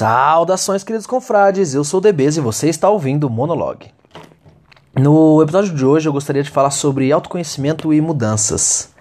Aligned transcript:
Saudações, 0.00 0.82
queridos 0.82 1.06
confrades. 1.06 1.74
Eu 1.74 1.84
sou 1.84 1.98
o 1.98 2.00
DBZ 2.00 2.38
e 2.38 2.40
você 2.40 2.70
está 2.70 2.88
ouvindo 2.88 3.24
o 3.24 3.30
Monologue. 3.30 3.88
No 4.98 5.42
episódio 5.42 5.74
de 5.74 5.84
hoje 5.84 6.08
eu 6.08 6.12
gostaria 6.14 6.42
de 6.42 6.48
falar 6.48 6.70
sobre 6.70 7.12
autoconhecimento 7.12 7.92
e 7.92 8.00
mudanças. 8.00 8.94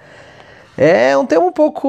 É 0.78 1.18
um 1.18 1.26
tema 1.26 1.46
um 1.46 1.54
pouco 1.54 1.88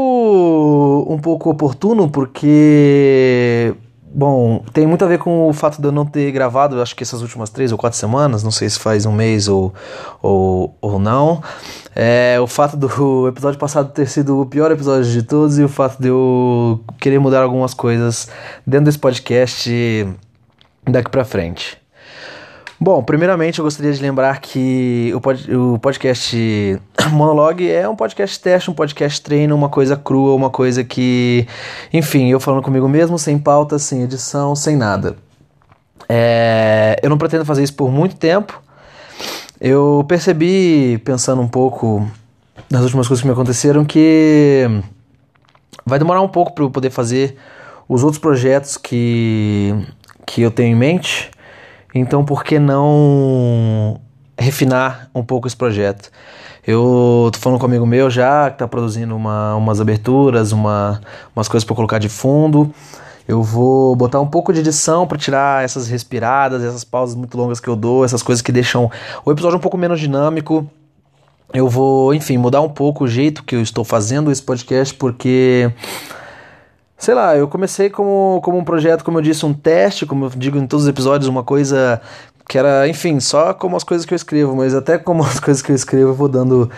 um 1.09 1.19
pouco 1.19 1.51
oportuno 1.51 2.09
porque 2.09 3.75
Bom, 4.13 4.65
tem 4.73 4.89
muito 4.89 5.05
a 5.05 5.09
ver 5.09 5.19
com 5.19 5.49
o 5.49 5.53
fato 5.53 5.81
de 5.81 5.87
eu 5.87 5.93
não 5.93 6.05
ter 6.05 6.33
gravado, 6.33 6.83
acho 6.83 6.97
que 6.97 7.05
essas 7.05 7.23
últimas 7.23 7.49
três 7.49 7.71
ou 7.71 7.79
quatro 7.79 7.97
semanas, 7.97 8.43
não 8.43 8.51
sei 8.51 8.69
se 8.69 8.77
faz 8.77 9.07
um 9.07 9.13
mês 9.13 9.47
ou, 9.47 9.73
ou, 10.21 10.77
ou 10.81 10.99
não. 10.99 11.41
É, 11.95 12.37
o 12.41 12.47
fato 12.49 12.77
do 12.77 13.29
episódio 13.29 13.59
passado 13.59 13.93
ter 13.93 14.09
sido 14.09 14.41
o 14.41 14.47
pior 14.47 14.73
episódio 14.73 15.09
de 15.09 15.23
todos 15.23 15.59
e 15.59 15.63
o 15.63 15.69
fato 15.69 16.03
de 16.03 16.09
eu 16.09 16.81
querer 16.99 17.21
mudar 17.21 17.43
algumas 17.43 17.73
coisas 17.73 18.29
dentro 18.67 18.87
desse 18.87 18.99
podcast 18.99 19.71
daqui 20.85 21.09
pra 21.09 21.25
frente. 21.25 21.80
Bom, 22.83 23.03
primeiramente 23.03 23.59
eu 23.59 23.65
gostaria 23.65 23.93
de 23.93 24.01
lembrar 24.01 24.41
que 24.41 25.13
o, 25.15 25.21
pod, 25.21 25.55
o 25.55 25.79
podcast 25.79 26.81
Monologue 27.13 27.71
é 27.71 27.87
um 27.87 27.95
podcast 27.95 28.41
teste, 28.41 28.71
um 28.71 28.75
podcast 28.75 29.21
treino, 29.21 29.55
uma 29.55 29.69
coisa 29.69 29.99
crua, 29.99 30.35
uma 30.35 30.49
coisa 30.49 30.83
que, 30.83 31.47
enfim, 31.93 32.31
eu 32.31 32.41
falando 32.41 32.63
comigo 32.63 32.89
mesmo, 32.89 33.19
sem 33.19 33.39
pauta, 33.39 33.79
sem 33.79 34.03
edição, 34.03 34.57
sem 34.57 34.77
nada. 34.77 35.15
É, 36.09 36.99
eu 37.03 37.11
não 37.11 37.19
pretendo 37.19 37.45
fazer 37.45 37.63
isso 37.63 37.75
por 37.75 37.93
muito 37.93 38.17
tempo. 38.17 38.59
Eu 39.61 40.03
percebi, 40.09 40.97
pensando 41.05 41.43
um 41.43 41.49
pouco 41.49 42.11
nas 42.71 42.83
últimas 42.83 43.07
coisas 43.07 43.21
que 43.21 43.29
me 43.29 43.35
aconteceram, 43.35 43.85
que 43.85 44.65
vai 45.85 45.99
demorar 45.99 46.23
um 46.23 46.29
pouco 46.29 46.55
para 46.55 46.65
eu 46.65 46.71
poder 46.71 46.89
fazer 46.89 47.37
os 47.87 48.03
outros 48.03 48.19
projetos 48.19 48.79
que, 48.79 49.75
que 50.25 50.41
eu 50.41 50.51
tenho 50.51 50.73
em 50.73 50.79
mente. 50.79 51.31
Então, 51.95 52.25
por 52.25 52.45
que 52.45 52.59
não 52.59 54.01
refinar 54.39 55.11
um 55.15 55.23
pouco 55.23 55.47
esse 55.47 55.57
projeto? 55.57 56.11
Eu 56.67 57.31
tô 57.33 57.39
falando 57.39 57.59
com 57.59 57.67
um 57.67 57.69
amigo 57.69 57.87
meu 57.87 58.11
já, 58.11 58.51
que 58.51 58.59
tá 58.59 58.69
produzindo 58.69 59.17
uma, 59.17 59.55
umas 59.57 59.81
aberturas, 59.81 60.53
uma, 60.53 61.01
umas 61.35 61.49
coisas 61.49 61.65
para 61.65 61.75
colocar 61.75 61.99
de 61.99 62.09
fundo. 62.09 62.73
Eu 63.27 63.43
vou 63.43 63.95
botar 63.97 64.21
um 64.21 64.27
pouco 64.27 64.53
de 64.53 64.61
edição 64.61 65.07
para 65.07 65.17
tirar 65.17 65.65
essas 65.65 65.89
respiradas, 65.89 66.63
essas 66.63 66.85
pausas 66.85 67.15
muito 67.15 67.37
longas 67.37 67.61
que 67.61 67.69
eu 67.69 67.77
dou, 67.77 68.05
essas 68.05 68.23
coisas 68.23 68.43
que 68.43 68.53
deixam 68.53 68.91
o 69.25 69.31
episódio 69.31 69.57
um 69.57 69.61
pouco 69.61 69.79
menos 69.79 70.01
dinâmico. 70.01 70.69
Eu 71.53 71.69
vou, 71.69 72.15
enfim, 72.15 72.37
mudar 72.37 72.61
um 72.61 72.69
pouco 72.69 73.05
o 73.05 73.09
jeito 73.09 73.43
que 73.43 73.57
eu 73.57 73.63
estou 73.63 73.85
fazendo 73.85 74.31
esse 74.31 74.43
podcast, 74.43 74.95
porque 74.95 75.71
sei 77.01 77.15
lá, 77.15 77.35
eu 77.35 77.49
comecei 77.49 77.89
como, 77.89 78.41
como 78.45 78.59
um 78.59 78.65
projeto, 78.65 79.03
como 79.03 79.19
eu 79.19 79.23
disse, 79.23 79.47
um 79.47 79.55
teste, 79.55 80.05
como 80.05 80.27
eu 80.27 80.31
digo 80.37 80.59
em 80.59 80.67
todos 80.67 80.85
os 80.85 80.89
episódios, 80.89 81.29
uma 81.29 81.43
coisa 81.43 82.01
que 82.47 82.59
era, 82.59 82.87
enfim, 82.87 83.19
só 83.19 83.55
como 83.55 83.75
as 83.75 83.83
coisas 83.83 84.05
que 84.05 84.13
eu 84.13 84.17
escrevo, 84.17 84.55
mas 84.55 84.75
até 84.75 84.99
como 84.99 85.23
as 85.25 85.41
coisas 85.41 85.63
que 85.63 85.73
eu 85.73 85.77
escrevo 85.77 86.11
eu 86.11 86.15
vou 86.15 86.29
dando 86.29 86.71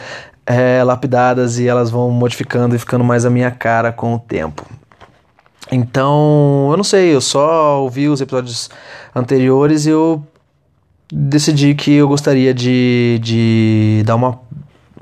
é, 0.47 0.83
lapidadas 0.85 1.59
e 1.59 1.67
elas 1.67 1.91
vão 1.91 2.09
modificando 2.11 2.77
e 2.77 2.79
ficando 2.79 3.03
mais 3.03 3.25
a 3.25 3.31
minha 3.31 3.51
cara 3.51 3.91
com 3.91 4.15
o 4.15 4.19
tempo. 4.19 4.65
Então, 5.73 6.69
eu 6.71 6.77
não 6.77 6.85
sei, 6.85 7.15
eu 7.15 7.21
só 7.21 7.83
ouvi 7.83 8.09
os 8.09 8.21
episódios 8.21 8.71
anteriores 9.15 9.87
e 9.87 9.91
eu 9.91 10.25
decidi 11.13 11.75
que 11.75 11.95
eu 11.95 12.07
gostaria 12.07 12.55
de, 12.55 13.19
de 13.21 14.03
dar 14.07 14.15
uma, 14.15 14.39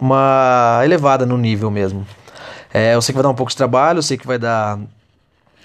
uma 0.01 0.81
elevada 0.83 1.27
no 1.27 1.37
nível 1.37 1.71
mesmo. 1.71 2.07
É, 2.73 2.95
eu 2.95 3.03
sei 3.03 3.13
que 3.13 3.17
vai 3.17 3.23
dar 3.23 3.31
um 3.31 3.35
pouco 3.35 3.51
de 3.51 3.57
trabalho, 3.57 3.99
eu 3.99 4.03
sei 4.03 4.17
que 4.17 4.27
vai 4.27 4.39
dar 4.39 4.79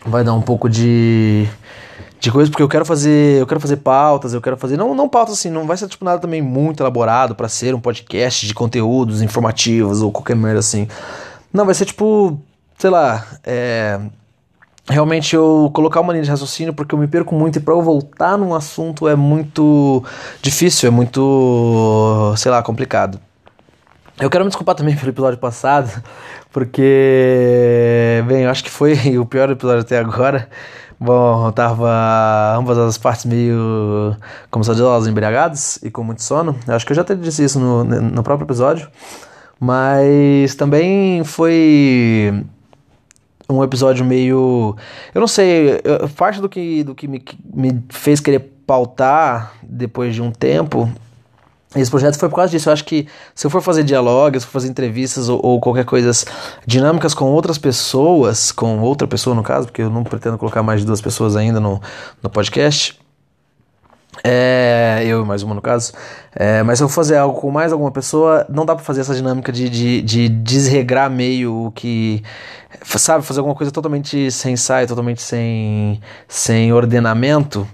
vai 0.05 0.23
dar 0.23 0.33
um 0.33 0.41
pouco 0.41 0.69
de 0.69 1.47
de 2.19 2.31
coisa 2.31 2.49
porque 2.49 2.63
eu 2.63 2.69
quero 2.69 2.85
fazer, 2.85 3.39
eu 3.39 3.45
quero 3.45 3.59
fazer 3.59 3.77
pautas, 3.77 4.33
eu 4.33 4.41
quero 4.41 4.57
fazer 4.57 4.77
não 4.77 4.95
não 4.95 5.07
pautas 5.07 5.35
assim, 5.35 5.49
não 5.49 5.65
vai 5.65 5.77
ser 5.77 5.87
tipo 5.87 6.03
nada 6.05 6.19
também 6.19 6.41
muito 6.41 6.81
elaborado 6.81 7.35
para 7.35 7.47
ser 7.49 7.75
um 7.75 7.79
podcast 7.79 8.47
de 8.47 8.53
conteúdos 8.53 9.21
informativos 9.21 10.01
ou 10.01 10.11
qualquer 10.11 10.35
merda 10.35 10.59
assim. 10.59 10.88
Não, 11.53 11.65
vai 11.65 11.73
ser 11.73 11.85
tipo, 11.85 12.39
sei 12.77 12.89
lá, 12.89 13.25
é 13.44 13.99
realmente 14.88 15.35
eu 15.35 15.69
colocar 15.73 15.99
uma 15.99 16.13
linha 16.13 16.23
de 16.23 16.29
raciocínio 16.29 16.73
porque 16.73 16.94
eu 16.94 16.99
me 16.99 17.07
perco 17.07 17.33
muito 17.33 17.57
e 17.57 17.61
para 17.61 17.73
eu 17.73 17.81
voltar 17.81 18.38
num 18.38 18.53
assunto 18.53 19.07
é 19.07 19.15
muito 19.15 20.03
difícil, 20.41 20.88
é 20.88 20.91
muito, 20.91 22.33
sei 22.38 22.51
lá, 22.51 22.61
complicado. 22.61 23.19
Eu 24.19 24.29
quero 24.29 24.45
me 24.45 24.49
desculpar 24.49 24.75
também 24.75 24.95
pelo 24.97 25.09
episódio 25.09 25.37
passado, 25.37 26.01
porque, 26.51 28.23
bem, 28.27 28.43
eu 28.43 28.49
acho 28.49 28.63
que 28.63 28.69
foi 28.69 28.95
o 29.19 29.25
pior 29.25 29.49
episódio 29.49 29.81
até 29.81 29.97
agora. 29.97 30.49
Bom, 30.97 31.51
tava 31.51 32.55
ambas 32.57 32.77
as 32.77 32.97
partes 32.97 33.25
meio, 33.25 34.15
como 34.49 34.63
se 34.63 34.73
diz, 34.73 35.07
embriagados 35.07 35.77
e 35.83 35.91
com 35.91 36.03
muito 36.03 36.23
sono. 36.23 36.55
Eu 36.65 36.73
acho 36.73 36.85
que 36.85 36.93
eu 36.93 36.95
já 36.95 37.01
até 37.01 37.13
disse 37.13 37.43
isso 37.43 37.59
no, 37.59 37.83
no 37.83 38.23
próprio 38.23 38.45
episódio. 38.45 38.87
Mas 39.59 40.55
também 40.55 41.21
foi 41.25 42.45
um 43.49 43.61
episódio 43.61 44.05
meio. 44.05 44.75
Eu 45.13 45.19
não 45.19 45.27
sei, 45.27 45.81
parte 46.15 46.39
do 46.39 46.47
que, 46.47 46.83
do 46.83 46.95
que 46.95 47.07
me, 47.09 47.21
me 47.53 47.83
fez 47.89 48.21
querer 48.21 48.39
pautar 48.65 49.53
depois 49.61 50.15
de 50.15 50.21
um 50.21 50.31
tempo 50.31 50.89
esse 51.81 51.91
projeto 51.91 52.18
foi 52.18 52.30
por 52.30 52.36
causa 52.36 52.52
disso. 52.52 52.69
Eu 52.69 52.74
acho 52.74 52.86
que 52.86 53.08
se 53.34 53.46
eu 53.46 53.52
for 53.52 53.62
fazer 53.62 53.84
diálogos, 53.84 54.44
se 54.44 54.47
for 54.47 54.53
fazer 54.53 54.69
entrevistas 54.69 55.30
ou, 55.30 55.40
ou, 55.44 55.59
qualquer 55.59 55.86
coisa 55.86 56.12
dinâmicas 56.66 57.13
com 57.13 57.25
outras 57.25 57.58
pessoas, 57.58 58.52
com 58.52 58.80
outra 58.80 59.08
pessoa 59.08 59.36
no 59.36 59.44
caso, 59.44 59.68
porque 59.68 59.81
eu 59.81 59.90
não 59.90 60.03
pretendo 60.03 60.38
colocar 60.38 60.63
mais 60.63 60.81
de 60.81 60.86
duas 60.86 61.02
pessoas 61.02 61.36
ainda 61.36 61.59
no, 61.59 61.81
no 62.22 62.30
podcast. 62.30 63.00
É, 64.24 65.03
eu 65.06 65.22
e 65.22 65.25
mais 65.25 65.44
uma 65.44 65.53
no 65.53 65.62
caso. 65.62 65.94
É, 66.34 66.63
mas 66.63 66.80
se 66.80 66.84
eu 66.84 66.90
fazer 66.90 67.18
algo 67.18 67.40
com 67.40 67.52
mais 67.52 67.72
alguma 67.72 67.92
pessoa, 67.92 68.46
não 68.50 68.66
dá 68.66 68.75
pra 68.75 68.84
fazer 68.84 69.02
essa 69.02 69.13
dinâmica 69.13 69.52
de, 69.52 69.69
de, 69.69 70.02
de 70.02 70.30
desregrar 70.30 71.09
meio 71.09 71.66
o 71.68 71.72
que. 71.72 72.24
Sabe, 72.84 73.24
fazer 73.24 73.40
alguma 73.40 73.56
coisa 73.56 73.72
totalmente 73.72 74.30
sem 74.31 74.53
ensaio, 74.53 74.88
totalmente 74.88 75.22
sem, 75.22 76.00
sem 76.28 76.74
ordenamento 76.74 77.68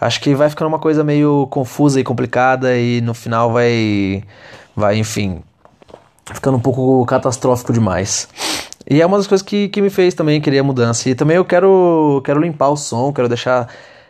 acho 0.00 0.20
que 0.20 0.34
vai 0.34 0.48
ficando 0.50 0.68
uma 0.68 0.78
coisa 0.78 1.04
meio 1.04 1.46
confusa 1.48 2.00
e 2.00 2.04
complicada 2.04 2.76
e 2.76 3.00
no 3.00 3.14
final 3.14 3.52
vai, 3.52 4.22
vai 4.76 4.98
enfim, 4.98 5.42
ficando 6.32 6.56
um 6.56 6.60
pouco 6.60 7.04
catastrófico 7.06 7.72
demais. 7.72 8.28
E 8.88 9.00
é 9.00 9.06
uma 9.06 9.16
das 9.16 9.26
coisas 9.26 9.44
que, 9.44 9.68
que 9.68 9.80
me 9.80 9.88
fez 9.90 10.14
também 10.14 10.40
querer 10.40 10.58
a 10.58 10.62
mudança. 10.62 11.08
E 11.08 11.14
também 11.14 11.36
eu 11.36 11.44
quero, 11.44 12.20
quero 12.24 12.40
limpar 12.40 12.68
o 12.68 12.76
som, 12.76 13.12
quero 13.12 13.28
deixar 13.28 13.68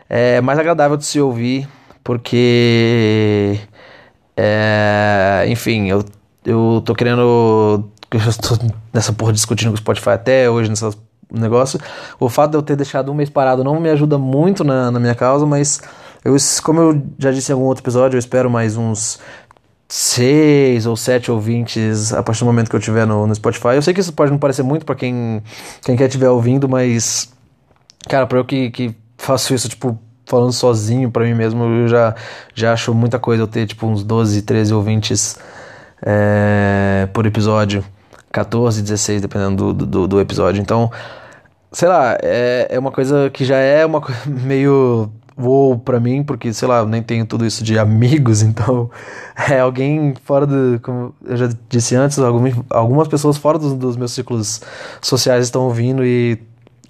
é, 0.09 0.41
mais 0.41 0.59
agradável 0.59 0.97
de 0.97 1.05
se 1.05 1.19
ouvir, 1.19 1.67
porque. 2.03 3.59
É, 4.35 5.45
enfim, 5.47 5.87
eu, 5.87 6.03
eu 6.45 6.81
tô 6.85 6.93
querendo. 6.93 7.89
Eu 8.13 8.29
estou 8.29 8.57
nessa 8.93 9.11
porra 9.11 9.33
discutindo 9.33 9.69
com 9.69 9.73
o 9.73 9.77
Spotify 9.77 10.11
até 10.11 10.49
hoje, 10.49 10.69
nessas 10.69 10.95
negócio. 11.31 11.79
O 12.19 12.29
fato 12.29 12.51
de 12.51 12.57
eu 12.57 12.61
ter 12.61 12.75
deixado 12.75 13.11
um 13.11 13.15
mês 13.15 13.29
parado 13.29 13.63
não 13.63 13.79
me 13.79 13.89
ajuda 13.89 14.17
muito 14.17 14.63
na, 14.63 14.91
na 14.91 14.99
minha 14.99 15.15
causa, 15.15 15.45
mas 15.45 15.81
eu, 16.23 16.35
como 16.63 16.81
eu 16.81 17.03
já 17.19 17.31
disse 17.31 17.51
em 17.51 17.53
algum 17.53 17.65
outro 17.65 17.83
episódio, 17.83 18.15
eu 18.15 18.19
espero 18.19 18.49
mais 18.49 18.77
uns 18.77 19.19
seis 19.87 20.85
ou 20.85 20.97
sete 20.97 21.31
ouvintes 21.31 22.11
a 22.11 22.23
partir 22.23 22.39
do 22.39 22.47
momento 22.47 22.69
que 22.69 22.75
eu 22.75 22.79
estiver 22.79 23.05
no, 23.05 23.27
no 23.27 23.35
Spotify. 23.35 23.75
Eu 23.75 23.81
sei 23.81 23.93
que 23.93 23.99
isso 23.99 24.13
pode 24.13 24.31
não 24.31 24.39
parecer 24.39 24.63
muito 24.63 24.85
para 24.85 24.95
quem, 24.95 25.43
quem 25.83 25.95
quer 25.95 26.05
estiver 26.05 26.29
ouvindo, 26.29 26.67
mas, 26.67 27.31
cara, 28.09 28.25
para 28.25 28.39
eu 28.39 28.45
que, 28.45 28.71
que 28.71 28.95
faço 29.17 29.53
isso, 29.53 29.69
tipo, 29.69 29.97
falando 30.25 30.51
sozinho 30.51 31.11
para 31.11 31.23
mim 31.23 31.35
mesmo, 31.35 31.63
eu 31.63 31.87
já, 31.87 32.15
já 32.53 32.73
acho 32.73 32.93
muita 32.93 33.19
coisa 33.19 33.43
eu 33.43 33.47
ter, 33.47 33.67
tipo, 33.67 33.85
uns 33.85 34.03
12, 34.03 34.41
13 34.41 34.73
ouvintes 34.73 35.37
é, 36.01 37.07
por 37.13 37.25
episódio. 37.25 37.83
14, 38.35 38.81
16, 38.81 39.21
dependendo 39.21 39.73
do, 39.73 39.85
do, 39.85 40.07
do 40.07 40.19
episódio. 40.19 40.61
Então, 40.61 40.91
sei 41.71 41.87
lá, 41.87 42.17
é, 42.21 42.67
é 42.69 42.77
uma 42.77 42.91
coisa 42.91 43.29
que 43.29 43.45
já 43.45 43.57
é 43.57 43.85
uma 43.85 44.01
meio 44.27 45.09
vou 45.37 45.77
para 45.77 45.99
mim, 45.99 46.23
porque, 46.23 46.53
sei 46.53 46.67
lá, 46.67 46.79
eu 46.79 46.85
nem 46.85 47.01
tenho 47.01 47.25
tudo 47.25 47.45
isso 47.45 47.63
de 47.63 47.79
amigos, 47.79 48.41
então 48.43 48.89
é 49.49 49.59
alguém 49.59 50.13
fora 50.25 50.45
do. 50.45 50.79
Como 50.81 51.15
eu 51.25 51.37
já 51.37 51.49
disse 51.69 51.95
antes, 51.95 52.19
algumas, 52.19 52.53
algumas 52.69 53.07
pessoas 53.07 53.37
fora 53.37 53.57
dos, 53.57 53.73
dos 53.73 53.95
meus 53.95 54.11
ciclos 54.11 54.61
sociais 55.01 55.45
estão 55.45 55.63
ouvindo 55.63 56.03
e 56.05 56.37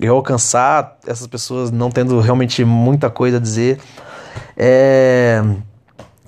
eu 0.01 0.15
alcançar 0.15 0.97
essas 1.05 1.27
pessoas 1.27 1.71
não 1.71 1.89
tendo 1.91 2.19
realmente 2.19 2.65
muita 2.65 3.09
coisa 3.09 3.37
a 3.37 3.39
dizer 3.39 3.79
é. 4.57 5.43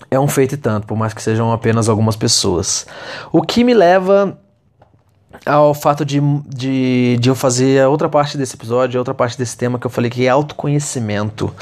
É 0.10 0.18
um 0.18 0.28
feito 0.28 0.56
e 0.56 0.58
tanto, 0.58 0.88
por 0.88 0.96
mais 0.96 1.14
que 1.14 1.22
sejam 1.22 1.52
apenas 1.52 1.90
algumas 1.90 2.16
pessoas. 2.16 2.88
O 3.30 3.42
que 3.42 3.62
me 3.62 3.74
leva 3.74 4.40
ao 5.48 5.74
fato 5.74 6.06
de, 6.06 6.20
de, 6.48 7.18
de 7.20 7.30
eu 7.30 7.36
fazer 7.36 7.82
a 7.82 7.90
outra 7.90 8.10
parte 8.10 8.38
desse 8.38 8.56
episódio, 8.56 8.98
a 8.98 9.02
outra 9.02 9.14
parte 9.14 9.38
desse 9.38 9.56
tema 9.58 9.80
que 9.80 9.86
eu 9.86 9.92
falei 9.92 10.10
que 10.10 10.26
é 10.26 10.30
autoconhecimento. 10.30 11.54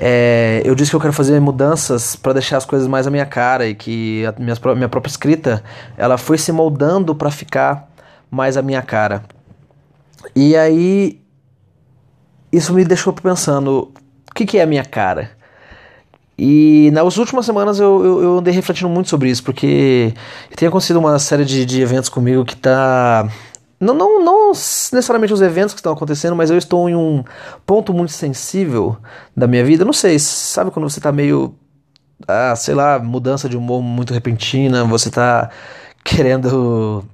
É, 0.00 0.62
eu 0.64 0.74
disse 0.74 0.90
que 0.90 0.96
eu 0.96 1.00
quero 1.00 1.12
fazer 1.12 1.40
mudanças 1.40 2.14
para 2.14 2.34
deixar 2.34 2.56
as 2.56 2.64
coisas 2.64 2.86
mais 2.86 3.06
à 3.06 3.10
minha 3.10 3.26
cara 3.26 3.66
e 3.66 3.74
que 3.74 4.24
a 4.26 4.32
minha, 4.38 4.54
minha 4.76 4.88
própria 4.88 5.10
escrita 5.10 5.62
ela 5.96 6.16
foi 6.16 6.38
se 6.38 6.52
moldando 6.52 7.14
para 7.14 7.30
ficar 7.30 7.88
mais 8.30 8.56
à 8.56 8.62
minha 8.62 8.82
cara. 8.82 9.24
E 10.36 10.56
aí 10.56 11.20
isso 12.52 12.72
me 12.72 12.84
deixou 12.84 13.12
pensando: 13.12 13.92
o 14.30 14.34
que, 14.34 14.46
que 14.46 14.58
é 14.58 14.62
a 14.62 14.66
minha 14.66 14.84
cara? 14.84 15.37
E 16.38 16.90
nas 16.92 17.16
últimas 17.16 17.44
semanas 17.44 17.80
eu, 17.80 18.04
eu, 18.04 18.22
eu, 18.22 18.38
andei 18.38 18.54
refletindo 18.54 18.88
muito 18.88 19.08
sobre 19.08 19.28
isso, 19.28 19.42
porque 19.42 20.14
tem 20.54 20.68
acontecido 20.68 21.00
uma 21.00 21.18
série 21.18 21.44
de, 21.44 21.64
de 21.66 21.82
eventos 21.82 22.08
comigo 22.08 22.44
que 22.44 22.54
tá. 22.54 23.28
Não, 23.80 23.92
não, 23.92 24.24
não 24.24 24.48
necessariamente 24.50 25.32
os 25.32 25.42
eventos 25.42 25.74
que 25.74 25.80
estão 25.80 25.92
acontecendo, 25.92 26.36
mas 26.36 26.50
eu 26.50 26.56
estou 26.56 26.88
em 26.88 26.94
um 26.94 27.24
ponto 27.66 27.92
muito 27.92 28.12
sensível 28.12 28.96
da 29.36 29.48
minha 29.48 29.64
vida. 29.64 29.84
Não 29.84 29.92
sei, 29.92 30.18
sabe 30.18 30.70
quando 30.70 30.88
você 30.88 31.00
tá 31.00 31.10
meio. 31.10 31.54
Ah, 32.26 32.54
sei 32.54 32.74
lá, 32.74 33.00
mudança 33.00 33.48
de 33.48 33.56
humor 33.56 33.82
muito 33.82 34.14
repentina, 34.14 34.84
você 34.84 35.10
tá 35.10 35.50
querendo 36.04 37.04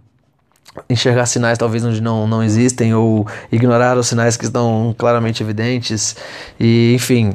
enxergar 0.89 1.25
sinais 1.27 1.57
talvez 1.57 1.85
onde 1.85 2.01
não, 2.03 2.27
não 2.27 2.43
existem 2.43 2.95
ou 2.95 3.27
ignorar 3.51 3.97
os 3.97 4.07
sinais 4.07 4.37
que 4.37 4.45
estão 4.45 4.95
claramente 4.99 5.43
evidentes 5.43 6.17
e 6.59 6.93
enfim 6.95 7.33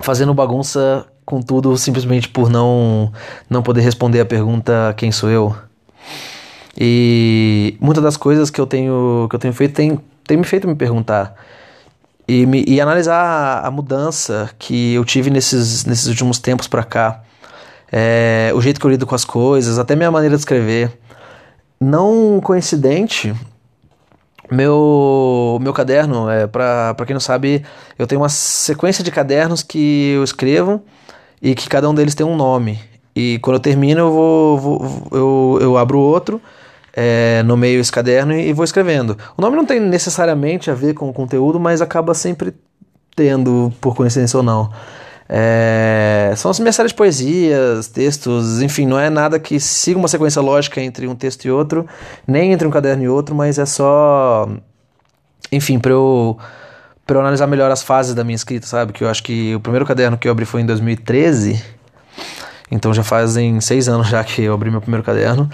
fazendo 0.00 0.34
bagunça 0.34 1.06
com 1.24 1.40
tudo 1.40 1.76
simplesmente 1.76 2.28
por 2.28 2.50
não 2.50 3.12
não 3.48 3.62
poder 3.62 3.82
responder 3.82 4.20
a 4.20 4.26
pergunta 4.26 4.94
quem 4.96 5.12
sou 5.12 5.30
eu? 5.30 5.54
E 6.76 7.76
muitas 7.80 8.02
das 8.02 8.16
coisas 8.16 8.50
que 8.50 8.60
eu 8.60 8.66
tenho 8.66 9.26
que 9.28 9.36
eu 9.36 9.40
tenho 9.40 9.54
feito 9.54 9.74
tem, 9.74 9.98
tem 10.26 10.36
me 10.36 10.44
feito 10.44 10.66
me 10.66 10.74
perguntar 10.74 11.34
e, 12.30 12.46
me, 12.46 12.64
e 12.66 12.80
analisar 12.80 13.64
a 13.64 13.70
mudança 13.72 14.50
que 14.56 14.94
eu 14.94 15.04
tive 15.04 15.30
nesses, 15.30 15.84
nesses 15.84 16.06
últimos 16.06 16.38
tempos 16.38 16.68
para 16.68 16.84
cá. 16.84 17.22
É, 17.90 18.52
o 18.54 18.60
jeito 18.60 18.78
que 18.78 18.86
eu 18.86 18.90
lido 18.90 19.04
com 19.04 19.16
as 19.16 19.24
coisas 19.24 19.80
até 19.80 19.96
minha 19.96 20.12
maneira 20.12 20.36
de 20.36 20.40
escrever. 20.40 20.96
Não 21.80 22.40
coincidente, 22.40 23.34
meu, 24.50 25.58
meu 25.60 25.72
caderno, 25.72 26.28
é, 26.28 26.46
para 26.46 26.94
quem 27.06 27.14
não 27.14 27.20
sabe, 27.20 27.64
eu 27.98 28.06
tenho 28.06 28.20
uma 28.20 28.28
sequência 28.28 29.04
de 29.04 29.10
cadernos 29.10 29.62
que 29.62 30.12
eu 30.14 30.24
escrevo 30.24 30.82
e 31.40 31.54
que 31.54 31.68
cada 31.68 31.88
um 31.88 31.94
deles 31.94 32.14
tem 32.14 32.26
um 32.26 32.36
nome. 32.36 32.78
E 33.14 33.38
quando 33.40 33.56
eu 33.56 33.60
termino, 33.60 34.00
eu, 34.00 34.10
vou, 34.10 34.58
vou 34.58 35.08
eu, 35.12 35.58
eu 35.60 35.78
abro 35.78 35.98
outro, 35.98 36.40
é, 36.92 37.42
nomeio 37.44 37.80
esse 37.80 37.92
caderno 37.92 38.32
e, 38.32 38.48
e 38.48 38.52
vou 38.52 38.64
escrevendo. 38.64 39.16
O 39.36 39.42
nome 39.42 39.56
não 39.56 39.64
tem 39.64 39.80
necessariamente 39.80 40.70
a 40.70 40.74
ver 40.74 40.94
com 40.94 41.08
o 41.08 41.12
conteúdo, 41.12 41.58
mas 41.58 41.80
acaba 41.80 42.14
sempre 42.14 42.54
tendo, 43.14 43.72
por 43.80 43.94
coincidência 43.94 44.36
ou 44.36 44.42
não. 44.42 44.70
É, 45.32 46.34
são 46.36 46.50
as 46.50 46.58
minhas 46.58 46.74
séries 46.74 46.90
de 46.90 46.96
poesias, 46.96 47.86
textos, 47.86 48.60
enfim, 48.60 48.84
não 48.84 48.98
é 48.98 49.08
nada 49.08 49.38
que 49.38 49.60
siga 49.60 49.96
uma 49.96 50.08
sequência 50.08 50.42
lógica 50.42 50.80
entre 50.80 51.06
um 51.06 51.14
texto 51.14 51.44
e 51.44 51.50
outro, 51.52 51.86
nem 52.26 52.52
entre 52.52 52.66
um 52.66 52.70
caderno 52.70 53.04
e 53.04 53.08
outro, 53.08 53.32
mas 53.32 53.56
é 53.56 53.64
só. 53.64 54.48
Enfim, 55.52 55.78
para 55.78 55.92
eu, 55.92 56.36
pra 57.06 57.16
eu 57.16 57.20
analisar 57.20 57.46
melhor 57.46 57.70
as 57.70 57.80
fases 57.80 58.12
da 58.12 58.24
minha 58.24 58.34
escrita, 58.34 58.66
sabe? 58.66 58.92
Que 58.92 59.04
eu 59.04 59.08
acho 59.08 59.22
que 59.22 59.54
o 59.54 59.60
primeiro 59.60 59.86
caderno 59.86 60.18
que 60.18 60.26
eu 60.26 60.32
abri 60.32 60.44
foi 60.44 60.62
em 60.62 60.66
2013, 60.66 61.62
então 62.68 62.92
já 62.92 63.04
fazem 63.04 63.60
seis 63.60 63.88
anos 63.88 64.08
já 64.08 64.24
que 64.24 64.42
eu 64.42 64.52
abri 64.52 64.68
meu 64.68 64.80
primeiro 64.80 65.04
caderno. 65.04 65.48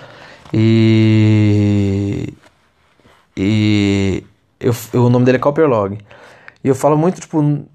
E. 0.55 2.33
E. 3.37 4.25
Eu, 4.59 4.75
o 4.95 5.11
nome 5.11 5.27
dele 5.27 5.37
é 5.37 5.41
Copperlog. 5.41 5.99
E 6.65 6.69
eu 6.69 6.75
falo 6.75 6.97
muito, 6.97 7.21
tipo 7.21 7.67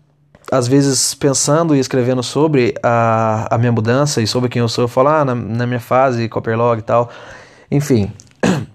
às 0.49 0.67
vezes 0.67 1.13
pensando 1.13 1.75
e 1.75 1.79
escrevendo 1.79 2.23
sobre 2.23 2.73
a, 2.81 3.53
a 3.53 3.57
minha 3.57 3.71
mudança 3.71 4.21
e 4.21 4.27
sobre 4.27 4.49
quem 4.49 4.61
eu 4.61 4.67
sou, 4.67 4.83
eu 4.85 4.88
falo, 4.88 5.09
ah, 5.09 5.25
na, 5.25 5.35
na 5.35 5.67
minha 5.67 5.79
fase, 5.79 6.27
Copperlog 6.29 6.79
e 6.79 6.83
tal. 6.83 7.09
Enfim. 7.69 8.11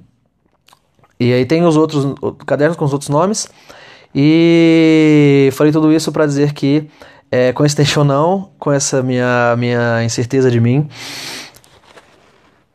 E 1.18 1.32
aí 1.32 1.46
tem 1.46 1.64
os 1.64 1.78
outros 1.78 2.14
cadernos 2.44 2.76
com 2.76 2.84
os 2.84 2.92
outros 2.92 3.08
nomes. 3.08 3.48
E 4.14 5.48
falei 5.54 5.72
tudo 5.72 5.90
isso 5.90 6.12
para 6.12 6.26
dizer 6.26 6.52
que, 6.52 6.90
é, 7.30 7.54
coincidente 7.54 7.98
ou 7.98 8.04
não, 8.04 8.50
com 8.58 8.70
essa 8.70 9.02
minha, 9.02 9.56
minha 9.56 10.04
incerteza 10.04 10.50
de 10.50 10.60
mim, 10.60 10.86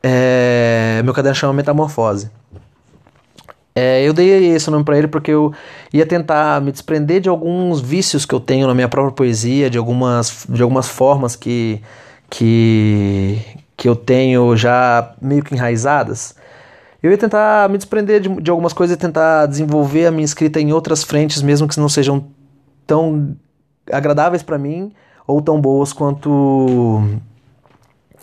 é, 0.02 1.02
meu 1.04 1.14
caderno 1.14 1.36
chama 1.36 1.54
Metamorfose. 1.54 2.32
É, 3.74 4.04
eu 4.04 4.14
dei 4.14 4.54
esse 4.54 4.70
nome 4.70 4.84
para 4.84 4.98
ele 4.98 5.08
porque 5.08 5.32
eu 5.32 5.54
ia 5.94 6.06
tentar 6.06 6.62
me 6.62 6.72
desprender 6.72 7.22
de 7.22 7.30
alguns 7.30 7.80
vícios 7.80 8.26
que 8.26 8.36
eu 8.36 8.40
tenho 8.40 8.68
na 8.68 8.74
minha 8.74 8.90
própria 8.90 9.14
poesia, 9.14 9.70
de 9.70 9.78
algumas, 9.78 10.46
de 10.50 10.62
algumas 10.62 10.90
formas 10.90 11.36
que, 11.36 11.82
que, 12.30 13.40
que 13.78 13.88
eu 13.88 13.96
tenho 13.96 14.56
já 14.58 15.14
meio 15.22 15.42
que 15.42 15.56
enraizadas. 15.56 16.36
Eu 17.02 17.12
ia 17.12 17.18
tentar 17.18 17.70
me 17.70 17.78
desprender 17.78 18.20
de, 18.20 18.30
de 18.42 18.52
algumas 18.52 18.74
coisas 18.74 18.96
e 18.96 19.00
tentar 19.00 19.46
desenvolver 19.48 20.06
a 20.06 20.12
minha 20.12 20.26
escrita 20.26 20.60
em 20.60 20.74
outras 20.74 21.04
frentes, 21.04 21.42
mesmo 21.42 21.68
que 21.68 21.80
não 21.80 21.90
sejam 21.90 22.28
tão 22.86 23.36
agradáveis 23.92 24.44
para 24.44 24.58
mim 24.58 24.94
ou 25.26 25.42
tão 25.42 25.60
boas 25.60 25.94
quanto 25.94 27.02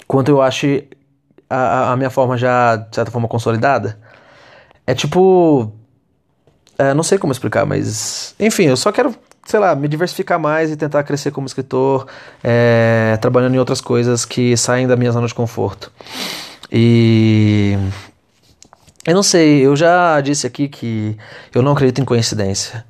quanto 0.06 0.30
eu 0.30 0.40
acho 0.40 0.66
a, 1.48 1.92
a 1.92 1.96
minha 1.96 2.10
forma 2.10 2.36
já 2.36 2.76
de 2.76 2.94
certa 2.94 3.10
forma 3.10 3.26
consolidada. 3.26 3.98
É 4.88 4.94
tipo. 4.94 5.70
É, 6.78 6.94
não 6.94 7.02
sei 7.02 7.18
como 7.18 7.30
explicar, 7.30 7.66
mas. 7.66 8.34
Enfim, 8.40 8.64
eu 8.64 8.76
só 8.76 8.90
quero, 8.90 9.14
sei 9.44 9.60
lá, 9.60 9.74
me 9.74 9.86
diversificar 9.86 10.40
mais 10.40 10.70
e 10.70 10.76
tentar 10.78 11.02
crescer 11.02 11.30
como 11.30 11.46
escritor, 11.46 12.06
é, 12.42 13.18
trabalhando 13.20 13.54
em 13.54 13.58
outras 13.58 13.82
coisas 13.82 14.24
que 14.24 14.56
saem 14.56 14.86
da 14.86 14.96
minha 14.96 15.12
zona 15.12 15.26
de 15.26 15.34
conforto. 15.34 15.92
E. 16.72 17.76
Eu 19.06 19.14
não 19.14 19.22
sei, 19.22 19.60
eu 19.60 19.76
já 19.76 20.18
disse 20.22 20.46
aqui 20.46 20.68
que 20.68 21.18
eu 21.54 21.60
não 21.60 21.72
acredito 21.72 22.00
em 22.00 22.04
coincidência. 22.06 22.82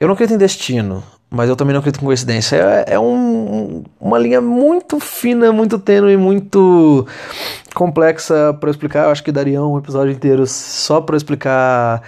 Eu 0.00 0.08
não 0.08 0.14
acredito 0.14 0.36
em 0.36 0.38
destino 0.38 1.04
mas 1.32 1.48
eu 1.48 1.56
também 1.56 1.72
não 1.72 1.80
acredito 1.80 2.02
em 2.02 2.04
coincidência. 2.04 2.56
É, 2.56 2.94
é 2.94 3.00
um, 3.00 3.82
uma 3.98 4.18
linha 4.18 4.38
muito 4.38 5.00
fina, 5.00 5.50
muito 5.50 5.78
tênue, 5.78 6.14
muito 6.18 7.06
complexa 7.74 8.52
para 8.60 8.70
explicar. 8.70 9.04
Eu 9.04 9.10
acho 9.10 9.24
que 9.24 9.32
daria 9.32 9.62
um 9.62 9.78
episódio 9.78 10.12
inteiro 10.12 10.46
só 10.46 11.00
para 11.00 11.16
explicar 11.16 12.02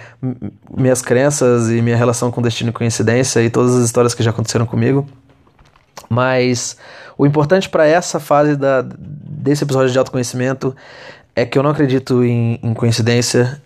minhas 0.77 1.01
crenças 1.01 1.71
e 1.71 1.81
minha 1.81 1.97
relação 1.97 2.29
com 2.29 2.39
destino 2.39 2.69
e 2.69 2.73
coincidência 2.73 3.41
e 3.41 3.49
todas 3.49 3.75
as 3.75 3.85
histórias 3.85 4.13
que 4.13 4.21
já 4.21 4.29
aconteceram 4.29 4.67
comigo. 4.67 5.07
Mas 6.07 6.77
o 7.17 7.25
importante 7.25 7.67
para 7.67 7.87
essa 7.87 8.19
fase 8.19 8.55
da, 8.55 8.83
desse 8.83 9.63
episódio 9.63 9.91
de 9.91 9.97
autoconhecimento 9.97 10.75
é 11.35 11.47
que 11.47 11.57
eu 11.57 11.63
não 11.63 11.71
acredito 11.71 12.23
em, 12.23 12.59
em 12.61 12.75
coincidência 12.75 13.59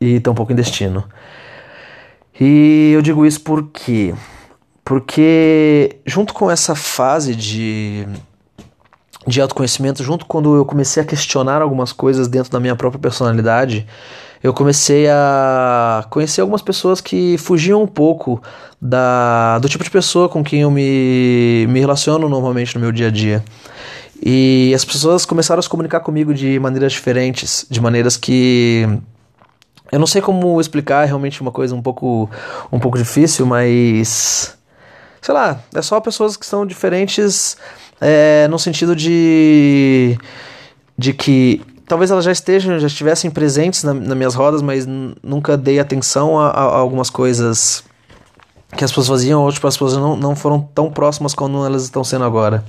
e 0.00 0.18
tampouco 0.18 0.50
em 0.50 0.56
destino. 0.56 1.04
E 2.40 2.92
eu 2.94 3.02
digo 3.02 3.26
isso 3.26 3.42
porque 3.42 4.14
porque 4.86 5.96
junto 6.06 6.32
com 6.32 6.48
essa 6.48 6.76
fase 6.76 7.34
de, 7.34 8.06
de 9.26 9.40
autoconhecimento, 9.40 10.00
junto 10.04 10.24
quando 10.24 10.54
eu 10.54 10.64
comecei 10.64 11.02
a 11.02 11.04
questionar 11.04 11.60
algumas 11.60 11.92
coisas 11.92 12.28
dentro 12.28 12.52
da 12.52 12.60
minha 12.60 12.76
própria 12.76 13.00
personalidade, 13.00 13.84
eu 14.40 14.54
comecei 14.54 15.08
a 15.08 16.06
conhecer 16.08 16.40
algumas 16.40 16.62
pessoas 16.62 17.00
que 17.00 17.36
fugiam 17.36 17.82
um 17.82 17.86
pouco 17.86 18.40
da, 18.80 19.58
do 19.58 19.68
tipo 19.68 19.82
de 19.82 19.90
pessoa 19.90 20.28
com 20.28 20.44
quem 20.44 20.60
eu 20.60 20.70
me, 20.70 21.66
me 21.68 21.80
relaciono 21.80 22.28
normalmente 22.28 22.76
no 22.76 22.80
meu 22.80 22.92
dia 22.92 23.08
a 23.08 23.10
dia. 23.10 23.44
E 24.24 24.72
as 24.72 24.84
pessoas 24.84 25.26
começaram 25.26 25.58
a 25.58 25.62
se 25.62 25.68
comunicar 25.68 25.98
comigo 25.98 26.32
de 26.32 26.60
maneiras 26.60 26.92
diferentes, 26.92 27.66
de 27.68 27.80
maneiras 27.80 28.16
que 28.16 28.86
eu 29.90 29.98
não 29.98 30.06
sei 30.06 30.22
como 30.22 30.60
explicar, 30.60 31.02
é 31.02 31.06
realmente 31.06 31.40
uma 31.40 31.50
coisa 31.50 31.74
um 31.74 31.82
pouco 31.82 32.30
um 32.70 32.78
pouco 32.78 32.96
difícil, 32.96 33.46
mas 33.46 34.55
sei 35.26 35.34
lá, 35.34 35.58
é 35.74 35.82
só 35.82 35.98
pessoas 35.98 36.36
que 36.36 36.46
são 36.46 36.64
diferentes 36.64 37.56
é, 38.00 38.46
no 38.46 38.60
sentido 38.60 38.94
de, 38.94 40.16
de 40.96 41.12
que 41.12 41.60
talvez 41.84 42.12
elas 42.12 42.24
já 42.24 42.30
estejam, 42.30 42.78
já 42.78 42.86
estivessem 42.86 43.28
presentes 43.28 43.82
na, 43.82 43.92
nas 43.92 44.16
minhas 44.16 44.36
rodas, 44.36 44.62
mas 44.62 44.86
nunca 45.24 45.56
dei 45.56 45.80
atenção 45.80 46.38
a, 46.38 46.50
a, 46.50 46.62
algumas 46.62 47.10
coisas 47.10 47.82
que 48.76 48.84
as 48.84 48.92
pessoas 48.92 49.08
faziam, 49.08 49.42
ou 49.42 49.50
tipo, 49.50 49.66
as 49.66 49.74
pessoas 49.74 49.94
não, 49.94 50.14
não 50.14 50.36
foram 50.36 50.60
tão 50.60 50.92
próximas 50.92 51.34
como 51.34 51.66
elas 51.66 51.82
estão 51.82 52.04
sendo 52.04 52.24
agora. 52.24 52.64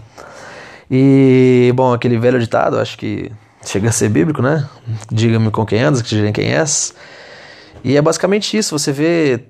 E, 0.90 1.72
bom, 1.76 1.94
aquele 1.94 2.18
velho 2.18 2.40
ditado, 2.40 2.80
acho 2.80 2.98
que 2.98 3.32
chega 3.64 3.90
a 3.90 3.92
ser 3.92 4.10
bíblico, 4.10 4.42
né? 4.42 4.68
Diga-me 5.12 5.52
com 5.52 5.64
quem 5.64 5.84
andas, 5.84 6.02
que 6.02 6.10
direi 6.10 6.32
quem 6.32 6.54
és. 6.54 6.92
E 7.84 7.96
é 7.96 8.02
basicamente 8.02 8.58
isso, 8.58 8.76
você 8.76 8.92
vê 8.92 9.46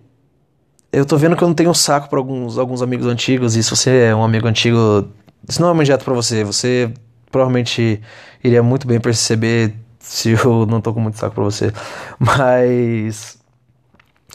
eu 0.98 1.06
tô 1.06 1.16
vendo 1.16 1.36
que 1.36 1.44
eu 1.44 1.48
não 1.48 1.54
tenho 1.54 1.74
saco 1.76 2.10
para 2.10 2.18
alguns, 2.18 2.58
alguns 2.58 2.82
amigos 2.82 3.06
antigos, 3.06 3.56
e 3.56 3.62
se 3.62 3.70
você 3.70 4.06
é 4.06 4.16
um 4.16 4.24
amigo 4.24 4.48
antigo, 4.48 5.08
isso 5.48 5.62
não 5.62 5.70
é 5.70 5.72
um 5.72 5.76
objeto 5.76 6.04
para 6.04 6.14
você. 6.16 6.44
Você 6.44 6.92
provavelmente 7.30 8.02
iria 8.44 8.64
muito 8.64 8.88
bem 8.88 9.00
perceber 9.00 9.76
se 10.00 10.32
eu 10.32 10.66
não 10.68 10.82
tô 10.82 10.92
com 10.94 11.00
muito 11.00 11.20
saco 11.20 11.36
para 11.36 11.44
você. 11.44 11.72
Mas 12.18 13.38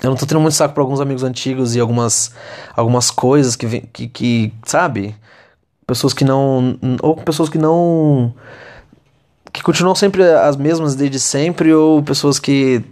eu 0.00 0.10
não 0.10 0.16
tô 0.16 0.24
tendo 0.24 0.40
muito 0.40 0.54
saco 0.54 0.72
para 0.72 0.82
alguns 0.84 1.00
amigos 1.00 1.24
antigos 1.24 1.74
e 1.74 1.80
algumas 1.80 2.32
algumas 2.76 3.10
coisas 3.10 3.56
que, 3.56 3.80
que, 3.92 4.08
que 4.08 4.54
sabe? 4.64 5.16
Pessoas 5.84 6.14
que 6.14 6.24
não 6.24 6.78
ou 7.02 7.16
pessoas 7.16 7.48
que 7.48 7.58
não 7.58 8.32
que 9.52 9.64
continuam 9.64 9.96
sempre 9.96 10.22
as 10.22 10.56
mesmas 10.56 10.94
desde 10.94 11.18
sempre 11.18 11.74
ou 11.74 12.04
pessoas 12.04 12.38
que 12.38 12.84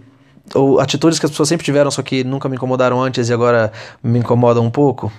ou 0.53 0.79
atitudes 0.79 1.19
que 1.19 1.25
as 1.25 1.31
pessoas 1.31 1.49
sempre 1.49 1.65
tiveram, 1.65 1.91
só 1.91 2.01
que 2.01 2.23
nunca 2.23 2.49
me 2.49 2.55
incomodaram 2.55 3.01
antes 3.01 3.29
e 3.29 3.33
agora 3.33 3.71
me 4.03 4.19
incomodam 4.19 4.65
um 4.65 4.71
pouco. 4.71 5.11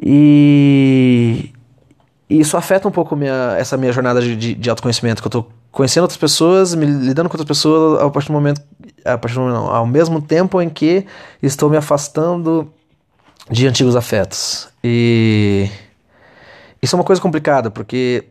E 0.00 1.52
isso 2.30 2.56
afeta 2.56 2.86
um 2.86 2.90
pouco 2.90 3.16
minha, 3.16 3.56
essa 3.58 3.76
minha 3.76 3.92
jornada 3.92 4.20
de, 4.20 4.36
de, 4.36 4.54
de 4.54 4.70
autoconhecimento, 4.70 5.20
que 5.20 5.26
eu 5.26 5.30
tô 5.30 5.46
conhecendo 5.72 6.02
outras 6.02 6.18
pessoas, 6.18 6.74
me 6.74 6.86
lidando 6.86 7.28
com 7.28 7.34
outras 7.34 7.48
pessoas 7.48 8.00
a 8.02 8.10
partir 8.10 8.28
do 8.28 8.32
momento, 8.32 8.62
a 9.04 9.18
partir 9.18 9.34
do 9.36 9.48
não, 9.48 9.74
ao 9.74 9.86
mesmo 9.86 10.20
tempo 10.20 10.60
em 10.60 10.68
que 10.68 11.06
estou 11.42 11.68
me 11.68 11.76
afastando 11.76 12.72
de 13.50 13.66
antigos 13.66 13.96
afetos. 13.96 14.68
E 14.84 15.68
isso 16.82 16.94
é 16.94 16.98
uma 16.98 17.04
coisa 17.04 17.20
complicada, 17.20 17.70
porque 17.70 18.24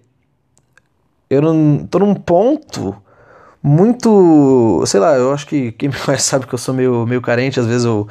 eu 1.30 1.42
não 1.42 1.86
tô 1.86 2.00
num 2.00 2.16
ponto 2.16 2.96
muito, 3.68 4.82
sei 4.86 5.00
lá, 5.00 5.16
eu 5.18 5.34
acho 5.34 5.46
que 5.46 5.74
quem 5.74 5.90
me 5.90 5.96
conhece 5.96 6.24
sabe 6.24 6.48
que 6.48 6.54
eu 6.54 6.58
sou 6.58 6.74
meio, 6.74 7.06
meio 7.06 7.22
carente, 7.22 7.60
às 7.60 7.66
vezes 7.66 7.84
eu, 7.84 8.08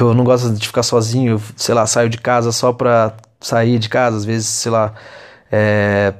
eu 0.00 0.14
não 0.14 0.24
gosto 0.24 0.50
de 0.52 0.66
ficar 0.66 0.82
sozinho, 0.82 1.40
sei 1.56 1.74
lá, 1.74 1.86
saio 1.86 2.08
de 2.08 2.18
casa 2.18 2.50
só 2.50 2.72
pra 2.72 3.14
sair 3.40 3.78
de 3.78 3.88
casa, 3.88 4.16
às 4.16 4.24
vezes, 4.24 4.48
sei 4.48 4.72
lá, 4.72 4.94
é, 5.52 6.14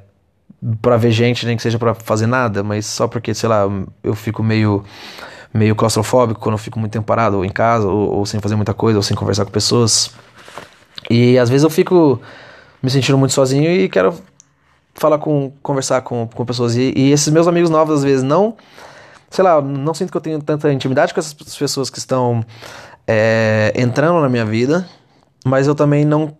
pra 0.82 0.96
ver 0.98 1.10
gente, 1.10 1.46
nem 1.46 1.56
que 1.56 1.62
seja 1.62 1.78
pra 1.78 1.94
fazer 1.94 2.26
nada, 2.26 2.62
mas 2.62 2.84
só 2.84 3.08
porque, 3.08 3.34
sei 3.34 3.48
lá, 3.48 3.62
eu 4.02 4.14
fico 4.14 4.42
meio 4.42 4.84
meio 5.52 5.76
claustrofóbico 5.76 6.40
quando 6.40 6.54
eu 6.54 6.58
fico 6.58 6.80
muito 6.80 6.90
tempo 6.92 7.06
parado 7.06 7.36
ou 7.36 7.44
em 7.44 7.50
casa, 7.50 7.86
ou, 7.86 8.10
ou 8.10 8.26
sem 8.26 8.40
fazer 8.40 8.56
muita 8.56 8.74
coisa, 8.74 8.98
ou 8.98 9.02
sem 9.04 9.16
conversar 9.16 9.44
com 9.44 9.52
pessoas. 9.52 10.10
E 11.08 11.38
às 11.38 11.48
vezes 11.48 11.62
eu 11.62 11.70
fico 11.70 12.20
me 12.82 12.90
sentindo 12.90 13.16
muito 13.16 13.32
sozinho 13.32 13.70
e 13.70 13.88
quero 13.88 14.14
falar 14.94 15.18
com, 15.18 15.52
conversar 15.62 16.00
com, 16.02 16.28
com 16.28 16.44
pessoas. 16.44 16.76
E, 16.76 16.92
e, 16.96 17.12
esses 17.12 17.28
meus 17.28 17.46
amigos 17.46 17.70
novos, 17.70 17.98
às 17.98 18.04
vezes, 18.04 18.22
não. 18.22 18.56
Sei 19.30 19.42
lá, 19.42 19.60
não 19.60 19.92
sinto 19.92 20.10
que 20.10 20.16
eu 20.16 20.20
tenho 20.20 20.40
tanta 20.40 20.72
intimidade 20.72 21.12
com 21.12 21.20
essas 21.20 21.34
pessoas 21.34 21.90
que 21.90 21.98
estão 21.98 22.44
é, 23.06 23.72
entrando 23.74 24.20
na 24.20 24.28
minha 24.28 24.44
vida, 24.44 24.88
mas 25.44 25.66
eu 25.66 25.74
também 25.74 26.04
não 26.04 26.36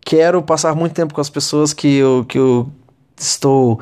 quero 0.00 0.42
passar 0.42 0.74
muito 0.74 0.94
tempo 0.94 1.12
com 1.12 1.20
as 1.20 1.30
pessoas 1.30 1.72
que 1.72 1.96
eu, 1.96 2.24
que 2.28 2.38
eu 2.38 2.70
estou 3.16 3.80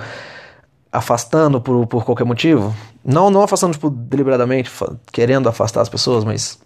afastando 0.91 1.61
por, 1.61 1.87
por 1.87 2.05
qualquer 2.05 2.25
motivo. 2.25 2.75
Não, 3.05 3.31
não 3.31 3.43
afastando, 3.43 3.73
tipo, 3.75 3.91
deliberadamente, 3.91 4.71
querendo 5.13 5.49
afastar 5.49 5.83
as 5.83 5.89
pessoas, 5.89 6.25
mas. 6.25 6.59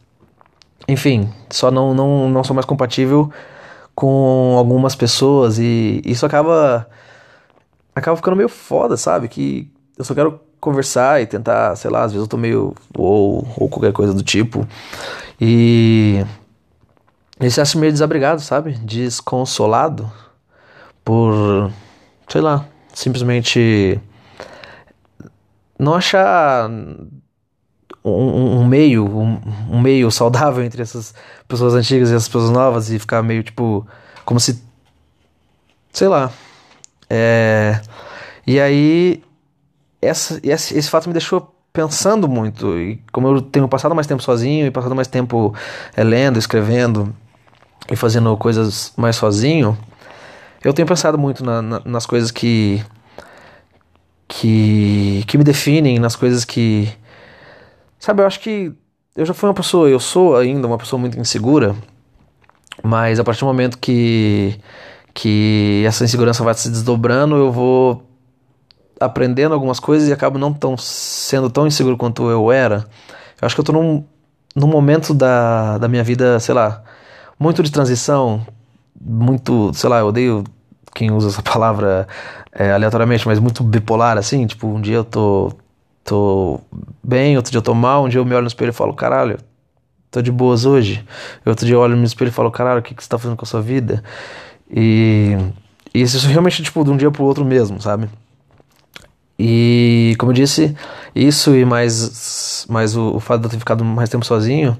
Enfim, 0.86 1.28
só 1.50 1.70
não, 1.70 1.92
não, 1.92 2.28
não 2.28 2.44
sou 2.44 2.54
mais 2.54 2.66
compatível 2.66 3.30
com 3.92 4.54
algumas 4.56 4.94
pessoas 4.94 5.58
e 5.58 6.02
isso 6.04 6.24
acaba 6.24 6.86
acaba 7.96 8.16
ficando 8.16 8.36
meio 8.36 8.48
foda, 8.48 8.94
sabe? 8.96 9.26
Que 9.26 9.72
eu 9.96 10.04
só 10.04 10.14
quero 10.14 10.38
conversar 10.60 11.22
e 11.22 11.26
tentar, 11.26 11.74
sei 11.76 11.90
lá, 11.90 12.04
às 12.04 12.12
vezes 12.12 12.24
eu 12.24 12.28
tô 12.28 12.36
meio 12.36 12.74
ou, 12.94 13.48
ou 13.56 13.68
qualquer 13.70 13.92
coisa 13.92 14.12
do 14.12 14.22
tipo. 14.22 14.68
E 15.40 16.22
esse 17.40 17.58
acho 17.58 17.78
meio 17.78 17.92
desabrigado, 17.92 18.40
sabe? 18.42 18.72
Desconsolado 18.72 20.12
por, 21.02 21.72
sei 22.28 22.42
lá, 22.42 22.66
simplesmente 22.92 23.98
não 25.78 25.94
achar 25.94 26.68
um, 28.04 28.58
um 28.60 28.66
meio, 28.66 29.06
um, 29.06 29.40
um, 29.70 29.80
meio 29.80 30.10
saudável 30.10 30.62
entre 30.62 30.82
essas 30.82 31.14
pessoas 31.48 31.74
antigas 31.74 32.10
e 32.10 32.14
essas 32.14 32.28
pessoas 32.28 32.50
novas 32.50 32.90
e 32.90 32.98
ficar 32.98 33.22
meio 33.22 33.42
tipo, 33.42 33.86
como 34.24 34.38
se, 34.38 34.62
sei 35.92 36.08
lá, 36.08 36.30
é, 37.08 37.80
e 38.46 38.60
aí, 38.60 39.22
essa, 40.00 40.40
esse, 40.42 40.76
esse 40.76 40.90
fato 40.90 41.08
me 41.08 41.12
deixou 41.12 41.54
pensando 41.72 42.28
muito. 42.28 42.78
E 42.78 43.02
como 43.12 43.28
eu 43.28 43.42
tenho 43.42 43.68
passado 43.68 43.94
mais 43.94 44.06
tempo 44.06 44.22
sozinho 44.22 44.66
e 44.66 44.70
passado 44.70 44.94
mais 44.94 45.08
tempo 45.08 45.54
é, 45.94 46.02
lendo, 46.02 46.38
escrevendo 46.38 47.14
e 47.90 47.96
fazendo 47.96 48.36
coisas 48.36 48.92
mais 48.96 49.16
sozinho, 49.16 49.76
eu 50.64 50.72
tenho 50.72 50.88
pensado 50.88 51.18
muito 51.18 51.44
na, 51.44 51.60
na, 51.62 51.82
nas 51.84 52.06
coisas 52.06 52.30
que, 52.30 52.82
que, 54.26 55.22
que 55.26 55.38
me 55.38 55.44
definem, 55.44 55.98
nas 55.98 56.16
coisas 56.16 56.44
que. 56.44 56.88
Sabe, 57.98 58.22
eu 58.22 58.26
acho 58.26 58.40
que 58.40 58.72
eu 59.16 59.24
já 59.24 59.34
fui 59.34 59.48
uma 59.48 59.54
pessoa, 59.54 59.88
eu 59.88 60.00
sou 60.00 60.36
ainda 60.36 60.66
uma 60.66 60.78
pessoa 60.78 61.00
muito 61.00 61.18
insegura, 61.18 61.74
mas 62.82 63.18
a 63.18 63.24
partir 63.24 63.40
do 63.40 63.46
momento 63.46 63.78
que 63.78 64.58
que 65.16 65.82
essa 65.86 66.04
insegurança 66.04 66.44
vai 66.44 66.52
se 66.52 66.68
desdobrando, 66.68 67.36
eu 67.36 67.50
vou 67.50 68.02
aprendendo 69.00 69.54
algumas 69.54 69.80
coisas 69.80 70.10
e 70.10 70.12
acabo 70.12 70.38
não 70.38 70.52
tão 70.52 70.76
sendo 70.76 71.48
tão 71.48 71.66
inseguro 71.66 71.96
quanto 71.96 72.28
eu 72.28 72.52
era. 72.52 72.86
Eu 73.40 73.46
acho 73.46 73.54
que 73.54 73.60
eu 73.60 73.64
tô 73.64 73.72
num, 73.72 74.04
num 74.54 74.66
momento 74.66 75.14
da, 75.14 75.78
da 75.78 75.88
minha 75.88 76.04
vida, 76.04 76.38
sei 76.38 76.54
lá, 76.54 76.82
muito 77.38 77.62
de 77.62 77.72
transição, 77.72 78.46
muito, 79.00 79.72
sei 79.72 79.88
lá, 79.88 80.00
eu 80.00 80.08
odeio 80.08 80.44
quem 80.94 81.10
usa 81.10 81.28
essa 81.28 81.40
palavra 81.42 82.06
é, 82.52 82.72
aleatoriamente, 82.72 83.26
mas 83.26 83.38
muito 83.38 83.64
bipolar, 83.64 84.18
assim, 84.18 84.46
tipo, 84.46 84.66
um 84.66 84.82
dia 84.82 84.96
eu 84.96 85.04
tô, 85.04 85.50
tô 86.04 86.60
bem, 87.02 87.38
outro 87.38 87.50
dia 87.50 87.58
eu 87.58 87.62
tô 87.62 87.72
mal, 87.72 88.04
um 88.04 88.08
dia 88.10 88.20
eu 88.20 88.24
me 88.26 88.34
olho 88.34 88.42
no 88.42 88.48
espelho 88.48 88.68
e 88.68 88.72
falo, 88.72 88.92
caralho, 88.92 89.38
tô 90.10 90.20
de 90.20 90.30
boas 90.30 90.66
hoje. 90.66 91.02
Outro 91.46 91.64
dia 91.64 91.74
eu 91.74 91.80
olho 91.80 91.96
no 91.96 92.04
espelho 92.04 92.28
e 92.28 92.32
falo, 92.32 92.50
caralho, 92.50 92.80
o 92.80 92.82
que, 92.82 92.94
que 92.94 93.02
você 93.02 93.08
tá 93.08 93.16
fazendo 93.16 93.36
com 93.36 93.46
a 93.46 93.48
sua 93.48 93.62
vida? 93.62 94.04
E, 94.70 95.36
e 95.94 96.02
isso 96.02 96.26
realmente, 96.26 96.62
tipo, 96.62 96.84
de 96.84 96.90
um 96.90 96.96
dia 96.96 97.10
pro 97.10 97.24
outro 97.24 97.44
mesmo, 97.44 97.80
sabe? 97.80 98.08
E, 99.38 100.14
como 100.18 100.32
eu 100.32 100.34
disse, 100.34 100.74
isso 101.14 101.54
e 101.54 101.64
mais, 101.64 102.66
mais 102.68 102.96
o, 102.96 103.16
o 103.16 103.20
fato 103.20 103.40
de 103.40 103.46
eu 103.46 103.50
ter 103.50 103.58
ficado 103.58 103.84
mais 103.84 104.08
tempo 104.08 104.24
sozinho 104.24 104.78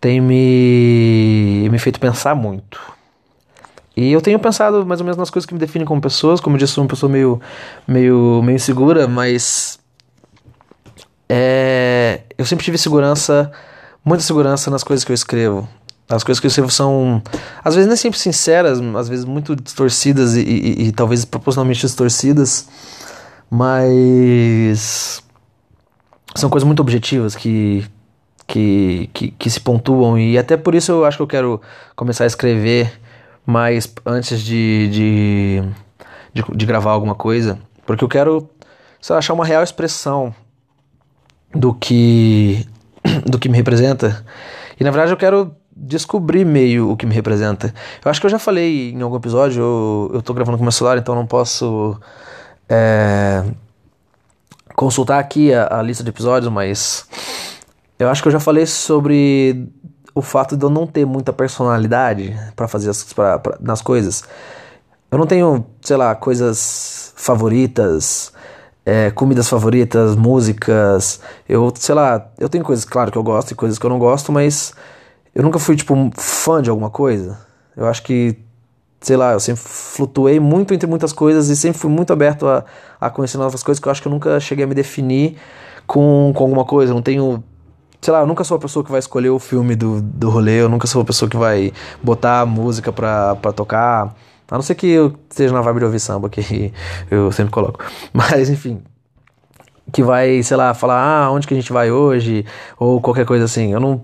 tem 0.00 0.20
me, 0.20 1.68
me 1.70 1.78
feito 1.78 2.00
pensar 2.00 2.34
muito. 2.34 2.80
E 3.96 4.12
eu 4.12 4.20
tenho 4.20 4.38
pensado 4.38 4.86
mais 4.86 5.00
ou 5.00 5.04
menos 5.04 5.16
nas 5.16 5.28
coisas 5.28 5.44
que 5.44 5.52
me 5.52 5.58
definem 5.58 5.84
como 5.84 6.00
pessoas. 6.00 6.40
Como 6.40 6.54
eu 6.54 6.58
disse, 6.58 6.72
sou 6.74 6.84
uma 6.84 6.88
pessoa 6.88 7.10
meio, 7.10 7.40
meio, 7.86 8.40
meio 8.44 8.54
insegura, 8.54 9.08
mas 9.08 9.80
é, 11.28 12.20
eu 12.38 12.46
sempre 12.46 12.64
tive 12.64 12.78
segurança, 12.78 13.50
muita 14.04 14.22
segurança 14.22 14.70
nas 14.70 14.84
coisas 14.84 15.04
que 15.04 15.10
eu 15.10 15.14
escrevo. 15.14 15.68
As 16.08 16.24
coisas 16.24 16.40
que 16.40 16.46
eu 16.46 16.48
escrevo 16.48 16.70
são, 16.70 17.22
às 17.62 17.74
vezes, 17.74 17.86
nem 17.86 17.96
sempre 17.96 18.18
sinceras, 18.18 18.80
às 18.96 19.08
vezes 19.08 19.26
muito 19.26 19.54
distorcidas 19.54 20.36
e, 20.36 20.40
e, 20.40 20.88
e 20.88 20.92
talvez 20.92 21.24
proporcionalmente 21.26 21.82
distorcidas, 21.82 22.66
mas 23.50 25.22
são 26.34 26.48
coisas 26.48 26.66
muito 26.66 26.80
objetivas 26.80 27.36
que, 27.36 27.84
que, 28.46 29.10
que, 29.12 29.30
que, 29.32 29.50
se 29.50 29.60
pontuam 29.60 30.18
e 30.18 30.38
até 30.38 30.56
por 30.56 30.74
isso 30.74 30.92
eu 30.92 31.04
acho 31.04 31.18
que 31.18 31.22
eu 31.22 31.26
quero 31.26 31.60
começar 31.94 32.24
a 32.24 32.26
escrever 32.26 32.90
mais 33.44 33.92
antes 34.06 34.40
de, 34.40 34.88
de, 34.88 35.62
de, 36.32 36.56
de 36.56 36.66
gravar 36.66 36.92
alguma 36.92 37.14
coisa, 37.14 37.58
porque 37.84 38.02
eu 38.02 38.08
quero 38.08 38.48
só 39.00 39.18
achar 39.18 39.34
uma 39.34 39.44
real 39.44 39.62
expressão 39.62 40.34
do 41.54 41.74
que 41.74 42.66
do 43.26 43.38
que 43.38 43.48
me 43.48 43.56
representa. 43.56 44.24
E 44.78 44.84
na 44.84 44.90
verdade 44.90 45.12
eu 45.12 45.16
quero 45.16 45.54
descobrir 45.78 46.44
meio 46.44 46.90
o 46.90 46.96
que 46.96 47.06
me 47.06 47.14
representa. 47.14 47.72
Eu 48.04 48.10
acho 48.10 48.20
que 48.20 48.26
eu 48.26 48.30
já 48.30 48.38
falei 48.38 48.90
em 48.92 49.00
algum 49.00 49.16
episódio, 49.16 49.62
eu, 49.62 50.10
eu 50.14 50.22
tô 50.22 50.34
gravando 50.34 50.58
com 50.58 50.64
meu 50.64 50.72
celular, 50.72 50.98
então 50.98 51.14
não 51.14 51.26
posso 51.26 51.98
é, 52.68 53.44
consultar 54.74 55.18
aqui 55.18 55.52
a, 55.52 55.78
a, 55.78 55.82
lista 55.82 56.02
de 56.02 56.10
episódios, 56.10 56.52
mas 56.52 57.06
eu 57.98 58.08
acho 58.08 58.20
que 58.20 58.28
eu 58.28 58.32
já 58.32 58.40
falei 58.40 58.66
sobre 58.66 59.68
o 60.14 60.20
fato 60.20 60.56
de 60.56 60.64
eu 60.64 60.70
não 60.70 60.86
ter 60.86 61.06
muita 61.06 61.32
personalidade 61.32 62.36
para 62.56 62.66
fazer 62.66 62.90
as, 62.90 63.04
pra, 63.12 63.38
pra, 63.38 63.56
nas 63.60 63.80
coisas. 63.80 64.24
Eu 65.10 65.16
não 65.16 65.26
tenho, 65.26 65.64
sei 65.80 65.96
lá, 65.96 66.14
coisas 66.14 67.12
favoritas, 67.16 68.32
é, 68.84 69.10
comidas 69.10 69.48
favoritas, 69.48 70.16
músicas. 70.16 71.20
Eu, 71.48 71.72
sei 71.76 71.94
lá, 71.94 72.30
eu 72.38 72.48
tenho 72.48 72.64
coisas, 72.64 72.84
claro, 72.84 73.10
que 73.10 73.18
eu 73.18 73.22
gosto 73.22 73.52
e 73.52 73.54
coisas 73.54 73.78
que 73.78 73.86
eu 73.86 73.90
não 73.90 73.98
gosto, 73.98 74.32
mas 74.32 74.74
eu 75.34 75.42
nunca 75.42 75.58
fui, 75.58 75.76
tipo, 75.76 75.94
fã 76.16 76.60
de 76.62 76.70
alguma 76.70 76.90
coisa. 76.90 77.38
Eu 77.76 77.86
acho 77.86 78.02
que, 78.02 78.36
sei 79.00 79.16
lá, 79.16 79.32
eu 79.32 79.40
sempre 79.40 79.62
flutuei 79.62 80.40
muito 80.40 80.74
entre 80.74 80.88
muitas 80.88 81.12
coisas 81.12 81.48
e 81.48 81.56
sempre 81.56 81.78
fui 81.78 81.90
muito 81.90 82.12
aberto 82.12 82.46
a, 82.46 82.64
a 83.00 83.08
conhecer 83.08 83.38
novas 83.38 83.62
coisas 83.62 83.80
que 83.80 83.86
eu 83.86 83.92
acho 83.92 84.02
que 84.02 84.08
eu 84.08 84.12
nunca 84.12 84.40
cheguei 84.40 84.64
a 84.64 84.66
me 84.66 84.74
definir 84.74 85.36
com, 85.86 86.32
com 86.34 86.44
alguma 86.44 86.64
coisa. 86.64 86.92
Eu 86.92 86.96
não 86.96 87.02
tenho. 87.02 87.42
Sei 88.00 88.12
lá, 88.12 88.20
eu 88.20 88.26
nunca 88.26 88.44
sou 88.44 88.56
a 88.56 88.60
pessoa 88.60 88.84
que 88.84 88.90
vai 88.90 89.00
escolher 89.00 89.30
o 89.30 89.38
filme 89.38 89.74
do, 89.74 90.00
do 90.00 90.30
rolê, 90.30 90.60
eu 90.60 90.68
nunca 90.68 90.86
sou 90.86 91.02
a 91.02 91.04
pessoa 91.04 91.28
que 91.28 91.36
vai 91.36 91.72
botar 92.02 92.46
música 92.46 92.92
pra, 92.92 93.34
pra 93.36 93.52
tocar. 93.52 94.14
A 94.50 94.54
não 94.54 94.62
ser 94.62 94.74
que 94.76 94.88
eu 94.88 95.14
esteja 95.28 95.52
na 95.52 95.60
vibe 95.60 95.80
de 95.80 95.84
ouvir 95.84 96.00
samba, 96.00 96.28
que 96.28 96.72
eu 97.10 97.30
sempre 97.32 97.52
coloco. 97.52 97.84
Mas, 98.12 98.48
enfim. 98.48 98.80
Que 99.92 100.02
vai, 100.02 100.42
sei 100.42 100.56
lá, 100.56 100.74
falar, 100.74 101.00
ah, 101.00 101.30
onde 101.30 101.46
que 101.46 101.54
a 101.54 101.56
gente 101.56 101.72
vai 101.72 101.90
hoje? 101.90 102.44
Ou 102.78 103.00
qualquer 103.00 103.24
coisa 103.24 103.44
assim. 103.44 103.72
Eu 103.72 103.80
não 103.80 104.02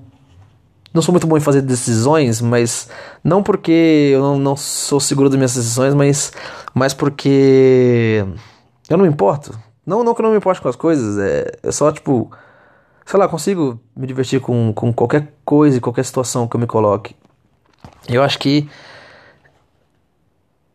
não 0.95 1.03
sou 1.03 1.13
muito 1.13 1.27
bom 1.27 1.37
em 1.37 1.41
fazer 1.41 1.61
decisões, 1.61 2.41
mas 2.41 2.89
não 3.23 3.43
porque 3.43 4.11
eu 4.13 4.23
não, 4.23 4.39
não 4.39 4.57
sou 4.57 5.01
seguro 5.01 5.29
das 5.29 5.37
minhas 5.37 5.55
decisões, 5.55 5.93
mas, 5.93 6.33
mas 6.73 6.95
porque 6.95 8.25
eu 8.89 8.97
não 8.97 9.05
me 9.05 9.11
importo. 9.11 9.59
Não, 9.85 10.05
não 10.05 10.15
que 10.15 10.21
eu 10.21 10.25
não 10.25 10.31
me 10.31 10.39
importe 10.39 10.61
com 10.61 10.69
as 10.69 10.77
coisas, 10.77 11.19
é, 11.19 11.51
é 11.65 11.73
só 11.73 11.91
tipo. 11.91 12.31
sei 13.05 13.19
lá, 13.19 13.29
consigo 13.29 13.81
me 13.97 14.07
divertir 14.07 14.41
com, 14.41 14.73
com 14.73 14.93
qualquer 14.93 15.35
coisa 15.45 15.77
e 15.77 15.81
qualquer 15.81 16.05
situação 16.05 16.47
que 16.47 16.55
eu 16.55 16.61
me 16.61 16.67
coloque. 16.67 17.17
Eu 18.09 18.23
acho 18.23 18.39
que 18.39 18.69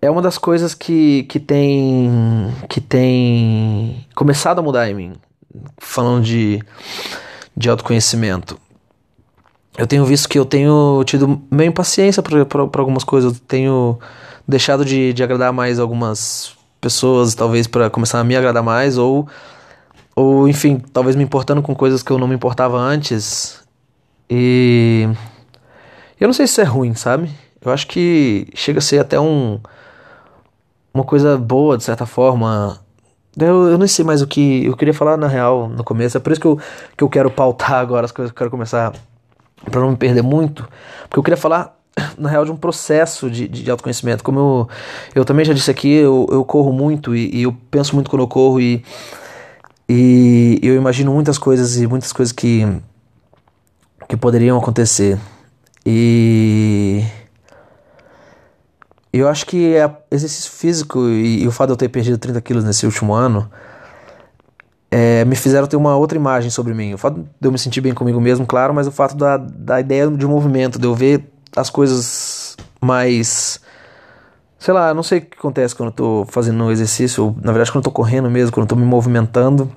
é 0.01 0.11
uma 0.11 0.21
das 0.21 0.38
coisas 0.38 0.75
que, 0.75 1.23
que 1.23 1.39
tem 1.39 2.11
que 2.67 2.81
tem 2.81 4.05
começado 4.13 4.59
a 4.59 4.61
mudar 4.61 4.89
em 4.89 4.93
mim, 4.93 5.13
falando 5.77 6.23
de, 6.25 6.61
de 7.55 7.69
autoconhecimento. 7.69 8.59
Eu 9.77 9.88
tenho 9.88 10.03
visto 10.05 10.27
que 10.27 10.38
eu 10.38 10.45
tenho 10.45 11.03
tido 11.05 11.41
meio 11.49 11.69
impaciência 11.69 12.21
para 12.21 12.61
algumas 12.61 13.03
coisas, 13.03 13.33
eu 13.33 13.39
tenho 13.47 13.99
deixado 14.47 14.83
de, 14.83 15.13
de 15.13 15.23
agradar 15.23 15.53
mais 15.53 15.79
algumas 15.79 16.53
pessoas, 16.81 17.35
talvez 17.35 17.67
para 17.67 17.89
começar 17.89 18.19
a 18.19 18.23
me 18.23 18.35
agradar 18.35 18.63
mais, 18.63 18.97
ou, 18.97 19.27
ou 20.15 20.47
enfim, 20.49 20.81
talvez 20.91 21.15
me 21.15 21.23
importando 21.23 21.61
com 21.61 21.75
coisas 21.75 22.01
que 22.01 22.11
eu 22.11 22.17
não 22.17 22.27
me 22.27 22.35
importava 22.35 22.77
antes. 22.77 23.59
E 24.29 25.07
eu 26.19 26.27
não 26.27 26.33
sei 26.33 26.47
se 26.47 26.61
é 26.61 26.63
ruim, 26.63 26.93
sabe? 26.93 27.29
Eu 27.61 27.71
acho 27.71 27.88
que 27.88 28.47
chega 28.53 28.79
a 28.79 28.81
ser 28.81 28.99
até 28.99 29.19
um 29.19 29.59
uma 30.93 31.03
coisa 31.03 31.38
boa, 31.38 31.77
de 31.77 31.83
certa 31.83 32.05
forma. 32.05 32.79
Eu, 33.38 33.69
eu 33.69 33.77
não 33.77 33.88
sei 33.88 34.03
mais 34.03 34.21
o 34.21 34.27
que 34.27 34.65
eu 34.65 34.75
queria 34.75 34.93
falar 34.93 35.17
na 35.17 35.27
real 35.27 35.69
no 35.69 35.83
começo. 35.83 36.17
É 36.17 36.19
por 36.19 36.31
isso 36.31 36.41
que 36.41 36.47
eu, 36.47 36.59
que 36.97 37.03
eu 37.03 37.09
quero 37.09 37.29
pautar 37.31 37.75
agora 37.75 38.05
as 38.05 38.11
coisas 38.11 38.31
que 38.31 38.35
eu 38.35 38.39
quero 38.39 38.51
começar 38.51 38.93
para 39.65 39.81
não 39.81 39.91
me 39.91 39.97
perder 39.97 40.21
muito. 40.21 40.67
Porque 41.03 41.19
eu 41.19 41.23
queria 41.23 41.37
falar, 41.37 41.77
na 42.17 42.29
real, 42.29 42.45
de 42.45 42.51
um 42.51 42.55
processo 42.55 43.29
de, 43.29 43.47
de 43.47 43.69
autoconhecimento. 43.69 44.23
Como 44.23 44.39
eu, 44.39 44.69
eu 45.15 45.25
também 45.25 45.45
já 45.45 45.53
disse 45.53 45.71
aqui, 45.71 45.91
eu, 45.91 46.27
eu 46.31 46.43
corro 46.45 46.71
muito 46.71 47.15
e, 47.15 47.35
e 47.35 47.43
eu 47.43 47.55
penso 47.71 47.95
muito 47.95 48.09
quando 48.09 48.23
eu 48.23 48.27
corro 48.27 48.59
e, 48.59 48.83
e 49.87 50.59
eu 50.61 50.75
imagino 50.75 51.11
muitas 51.11 51.37
coisas 51.37 51.77
e 51.77 51.87
muitas 51.87 52.13
coisas 52.13 52.31
que, 52.31 52.65
que 54.07 54.15
poderiam 54.15 54.57
acontecer. 54.57 55.19
E 55.85 57.03
eu 59.11 59.27
acho 59.27 59.45
que 59.45 59.75
é 59.75 59.91
exercício 60.11 60.51
físico 60.51 61.07
e, 61.09 61.43
e, 61.43 61.47
o 61.47 61.51
fato 61.51 61.69
de 61.69 61.73
eu 61.73 61.77
ter 61.77 61.89
perdido 61.89 62.17
30 62.17 62.39
quilos 62.41 62.63
nesse 62.63 62.85
último 62.85 63.13
ano 63.13 63.49
é, 64.91 65.24
me 65.25 65.36
fizeram 65.36 65.67
ter 65.67 65.75
uma 65.75 65.96
outra 65.96 66.17
imagem 66.17 66.50
sobre 66.50 66.74
mim. 66.74 66.93
O 66.93 66.98
fato 66.98 67.19
de 67.19 67.48
eu 67.48 67.51
me 67.51 67.60
sentir 67.60 67.81
bem 67.81 67.93
comigo 67.93 68.19
mesmo, 68.19 68.46
claro, 68.46 68.74
mas 68.74 68.88
o 68.88 68.91
fato 68.91 69.15
da, 69.15 69.38
da 69.38 69.79
ideia 69.79 70.10
de 70.10 70.25
movimento, 70.25 70.79
de 70.79 70.86
eu 70.86 70.96
ver 70.96 71.31
as 71.55 71.69
coisas 71.69 72.58
mais. 72.81 73.62
Sei 74.58 74.74
lá, 74.74 74.93
não 74.93 75.03
sei 75.03 75.19
o 75.19 75.22
que 75.22 75.38
acontece 75.38 75.75
quando 75.75 75.89
eu 75.89 75.93
tô 75.93 76.25
fazendo 76.29 76.63
um 76.63 76.72
exercício, 76.72 77.25
ou, 77.25 77.36
na 77.41 77.51
verdade 77.51 77.72
quando 77.72 77.86
eu 77.86 77.89
tô 77.89 77.91
correndo 77.91 78.29
mesmo, 78.29 78.51
quando 78.51 78.65
eu 78.65 78.69
tô 78.69 78.75
me 78.75 78.86
movimentando. 78.86 79.72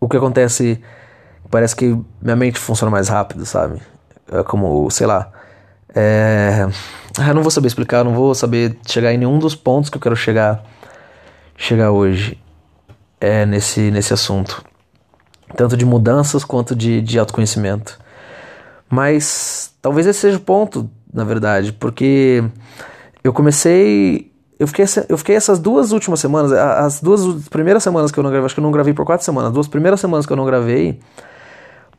O 0.00 0.08
que 0.08 0.16
acontece 0.16 0.80
parece 1.50 1.76
que 1.76 1.96
minha 2.22 2.36
mente 2.36 2.58
funciona 2.58 2.90
mais 2.90 3.08
rápido, 3.08 3.44
sabe? 3.44 3.80
É 4.32 4.42
como, 4.42 4.90
sei 4.90 5.06
lá. 5.06 5.30
É 5.94 6.66
ah, 7.18 7.28
eu 7.28 7.34
não 7.34 7.42
vou 7.42 7.50
saber 7.50 7.66
explicar, 7.66 8.04
não 8.04 8.14
vou 8.14 8.34
saber 8.34 8.78
chegar 8.86 9.12
em 9.12 9.18
nenhum 9.18 9.38
dos 9.38 9.54
pontos 9.54 9.90
que 9.90 9.96
eu 9.96 10.00
quero 10.00 10.14
chegar 10.14 10.62
chegar 11.56 11.90
hoje 11.90 12.38
é 13.20 13.44
nesse, 13.44 13.90
nesse 13.90 14.12
assunto. 14.12 14.64
Tanto 15.56 15.76
de 15.76 15.84
mudanças 15.84 16.44
quanto 16.44 16.74
de, 16.74 17.00
de 17.00 17.18
autoconhecimento. 17.18 17.98
Mas 18.88 19.74
talvez 19.82 20.06
esse 20.06 20.20
seja 20.20 20.36
o 20.36 20.40
ponto, 20.40 20.90
na 21.12 21.24
verdade, 21.24 21.72
porque 21.72 22.42
eu 23.22 23.32
comecei. 23.32 24.30
Eu 24.58 24.66
fiquei, 24.66 24.84
eu 25.08 25.16
fiquei 25.16 25.36
essas 25.36 25.58
duas 25.58 25.90
últimas 25.90 26.20
semanas, 26.20 26.52
as 26.52 27.00
duas 27.00 27.48
primeiras 27.48 27.82
semanas 27.82 28.12
que 28.12 28.18
eu 28.18 28.22
não 28.22 28.30
gravei, 28.30 28.44
acho 28.44 28.54
que 28.54 28.60
eu 28.60 28.64
não 28.64 28.70
gravei 28.70 28.92
por 28.92 29.06
quatro 29.06 29.24
semanas, 29.24 29.48
as 29.48 29.54
duas 29.54 29.68
primeiras 29.68 30.00
semanas 30.00 30.26
que 30.26 30.32
eu 30.32 30.36
não 30.36 30.44
gravei, 30.44 31.00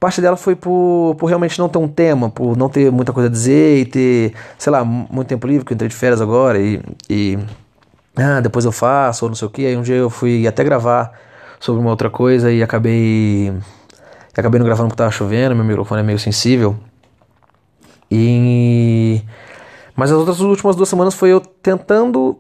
parte 0.02 0.20
dela 0.20 0.36
foi 0.36 0.56
por, 0.56 1.16
por 1.20 1.28
realmente 1.28 1.60
não 1.60 1.70
ter 1.70 1.78
um 1.78 1.88
tema, 1.88 2.28
por 2.32 2.58
não 2.58 2.68
ter 2.68 2.92
muita 2.92 3.14
coisa 3.14 3.30
a 3.30 3.32
dizer 3.32 3.82
e 3.82 3.86
ter, 3.86 4.34
sei 4.58 4.72
lá, 4.72 4.84
muito 4.84 5.28
tempo 5.28 5.46
livre, 5.46 5.64
que 5.64 5.74
eu 5.74 5.76
entrei 5.76 5.90
de 5.90 5.96
férias 5.96 6.20
agora 6.20 6.60
e, 6.60 6.82
e 7.08 7.38
ah, 8.16 8.42
depois 8.42 8.66
eu 8.66 8.72
faço, 8.72 9.26
ou 9.26 9.30
não 9.30 9.36
sei 9.36 9.48
o 9.48 9.52
que. 9.52 9.66
Aí 9.66 9.76
um 9.78 9.82
dia 9.82 9.96
eu 9.96 10.10
fui 10.10 10.48
até 10.48 10.64
gravar 10.64 11.12
sobre 11.60 11.82
uma 11.82 11.90
outra 11.90 12.10
coisa 12.10 12.52
e 12.52 12.62
acabei. 12.62 13.54
Acabei 14.36 14.60
não 14.60 14.66
gravando 14.66 14.90
porque 14.90 14.98
tava 14.98 15.12
chovendo, 15.12 15.56
meu 15.56 15.66
microfone 15.66 16.02
é 16.02 16.04
meio 16.04 16.20
sensível. 16.20 16.78
E. 18.10 19.22
Mas 19.96 20.12
as 20.12 20.18
outras 20.18 20.40
últimas 20.40 20.76
duas 20.76 20.90
semanas 20.90 21.14
foi 21.14 21.30
eu 21.30 21.40
tentando 21.40 22.40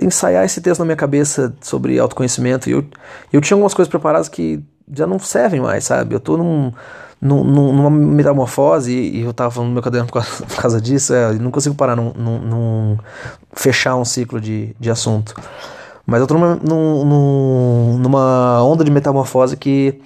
ensaiar 0.00 0.44
esse 0.44 0.60
texto 0.60 0.80
na 0.80 0.86
minha 0.86 0.96
cabeça 0.96 1.54
sobre 1.60 1.98
autoconhecimento. 1.98 2.68
E 2.68 2.72
eu, 2.72 2.84
eu 3.32 3.40
tinha 3.40 3.56
algumas 3.56 3.74
coisas 3.74 3.90
preparadas 3.90 4.28
que 4.28 4.62
já 4.94 5.06
não 5.06 5.18
servem 5.18 5.60
mais, 5.60 5.84
sabe? 5.84 6.14
Eu 6.14 6.20
tô 6.20 6.36
num, 6.36 6.72
num, 7.20 7.44
numa 7.44 7.90
metamorfose 7.90 8.92
e 8.92 9.22
eu 9.22 9.32
tava 9.32 9.50
falando 9.50 9.68
no 9.68 9.74
meu 9.74 9.82
caderno 9.82 10.06
por 10.06 10.14
causa, 10.14 10.44
por 10.44 10.56
causa 10.56 10.80
disso, 10.80 11.14
é, 11.14 11.32
não 11.34 11.50
consigo 11.50 11.74
parar 11.74 11.96
num, 11.96 12.12
num, 12.14 12.38
num, 12.38 12.98
fechar 13.52 13.96
um 13.96 14.04
ciclo 14.04 14.40
de, 14.40 14.74
de 14.78 14.90
assunto. 14.90 15.34
Mas 16.04 16.20
eu 16.20 16.26
tô 16.26 16.34
numa, 16.34 16.56
num, 16.56 17.98
numa 17.98 18.62
onda 18.62 18.82
de 18.84 18.90
metamorfose 18.90 19.56
que 19.56 20.00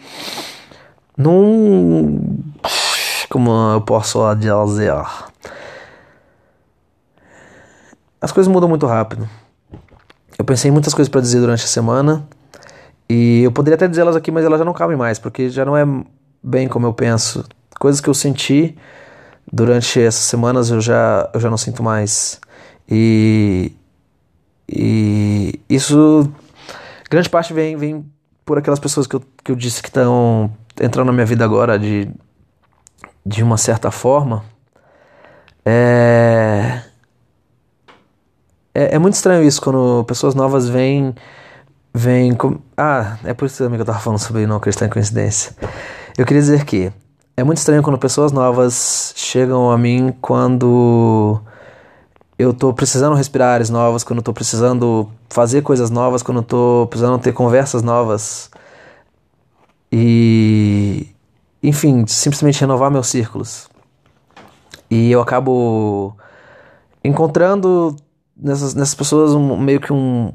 não. 1.16 2.20
Como 3.30 3.50
eu 3.72 3.80
posso 3.80 4.18
dizer? 4.34 4.92
As 8.20 8.30
coisas 8.30 8.52
mudam 8.52 8.68
muito 8.68 8.86
rápido. 8.86 9.28
Eu 10.38 10.44
pensei 10.44 10.68
em 10.68 10.72
muitas 10.72 10.92
coisas 10.92 11.10
para 11.10 11.22
dizer 11.22 11.40
durante 11.40 11.64
a 11.64 11.68
semana 11.68 12.28
e 13.08 13.42
eu 13.42 13.52
poderia 13.52 13.76
até 13.76 13.86
dizê-las 13.86 14.16
aqui, 14.16 14.30
mas 14.30 14.44
elas 14.44 14.58
já 14.58 14.64
não 14.64 14.72
cabem 14.72 14.96
mais, 14.96 15.18
porque 15.18 15.48
já 15.48 15.64
não 15.64 15.76
é 15.76 15.84
bem 16.42 16.68
como 16.68 16.86
eu 16.86 16.92
penso. 16.92 17.44
Coisas 17.78 18.00
que 18.00 18.08
eu 18.08 18.14
senti 18.14 18.76
durante 19.50 20.00
essas 20.00 20.22
semanas 20.22 20.70
eu 20.70 20.80
já, 20.80 21.30
eu 21.32 21.40
já 21.40 21.48
não 21.48 21.56
sinto 21.56 21.82
mais. 21.82 22.40
E, 22.88 23.72
e 24.68 25.60
isso, 25.68 26.30
grande 27.10 27.28
parte 27.28 27.52
vem, 27.52 27.76
vem 27.76 28.04
por 28.44 28.58
aquelas 28.58 28.80
pessoas 28.80 29.06
que 29.06 29.16
eu, 29.16 29.22
que 29.44 29.52
eu 29.52 29.56
disse 29.56 29.82
que 29.82 29.88
estão 29.88 30.50
entrando 30.80 31.06
na 31.06 31.12
minha 31.12 31.26
vida 31.26 31.44
agora 31.44 31.78
de, 31.78 32.08
de 33.24 33.42
uma 33.42 33.56
certa 33.56 33.90
forma. 33.90 34.44
É, 35.64 36.82
é, 38.74 38.94
é 38.94 38.98
muito 38.98 39.14
estranho 39.14 39.42
isso 39.42 39.60
quando 39.60 40.04
pessoas 40.04 40.34
novas 40.34 40.68
vêm 40.68 41.14
vem. 41.96 42.34
Com... 42.34 42.58
Ah, 42.76 43.16
é 43.24 43.32
por 43.32 43.46
isso 43.46 43.58
também 43.58 43.78
que 43.78 43.82
eu 43.82 43.86
tava 43.86 43.98
falando 43.98 44.18
sobre 44.18 44.46
não 44.46 44.56
acreditar 44.56 44.86
em 44.86 44.90
coincidência. 44.90 45.56
Eu 46.16 46.26
queria 46.26 46.42
dizer 46.42 46.64
que 46.64 46.92
é 47.36 47.42
muito 47.42 47.58
estranho 47.58 47.82
quando 47.82 47.98
pessoas 47.98 48.32
novas 48.32 49.12
chegam 49.16 49.70
a 49.70 49.78
mim 49.78 50.14
quando 50.20 51.40
eu 52.38 52.52
tô 52.52 52.72
precisando 52.72 53.16
respirar 53.16 53.54
áreas 53.54 53.70
novas, 53.70 54.04
quando 54.04 54.18
eu 54.18 54.22
tô 54.22 54.32
precisando 54.32 55.10
fazer 55.30 55.62
coisas 55.62 55.90
novas, 55.90 56.22
quando 56.22 56.38
eu 56.38 56.42
tô 56.42 56.86
precisando 56.90 57.18
ter 57.18 57.32
conversas 57.32 57.82
novas. 57.82 58.50
E. 59.90 61.08
Enfim, 61.62 62.06
simplesmente 62.06 62.60
renovar 62.60 62.90
meus 62.90 63.08
círculos. 63.08 63.68
E 64.88 65.10
eu 65.10 65.20
acabo 65.20 66.16
encontrando 67.02 67.96
nessas, 68.36 68.74
nessas 68.74 68.94
pessoas 68.94 69.34
um, 69.34 69.56
meio 69.56 69.80
que 69.80 69.92
um, 69.92 70.32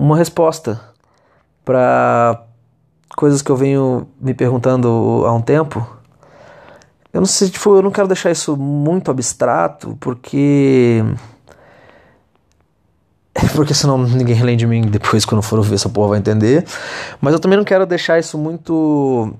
uma 0.00 0.16
resposta 0.16 0.80
para 1.62 2.42
coisas 3.14 3.42
que 3.42 3.50
eu 3.50 3.56
venho 3.56 4.08
me 4.18 4.32
perguntando 4.32 5.24
há 5.26 5.32
um 5.34 5.42
tempo. 5.42 5.86
Eu 7.12 7.20
não 7.20 7.26
sei, 7.26 7.50
tipo, 7.50 7.76
eu 7.76 7.82
não 7.82 7.90
quero 7.90 8.08
deixar 8.08 8.30
isso 8.30 8.56
muito 8.56 9.10
abstrato, 9.10 9.98
porque 10.00 11.04
porque 13.54 13.74
senão 13.74 13.98
ninguém 13.98 14.40
além 14.40 14.56
de 14.56 14.66
mim 14.66 14.82
depois 14.82 15.26
quando 15.26 15.42
for 15.42 15.60
ver 15.60 15.74
essa 15.74 15.90
porra 15.90 16.08
vai 16.08 16.18
entender. 16.18 16.64
Mas 17.20 17.34
eu 17.34 17.38
também 17.38 17.58
não 17.58 17.64
quero 17.64 17.84
deixar 17.84 18.18
isso 18.18 18.38
muito 18.38 19.34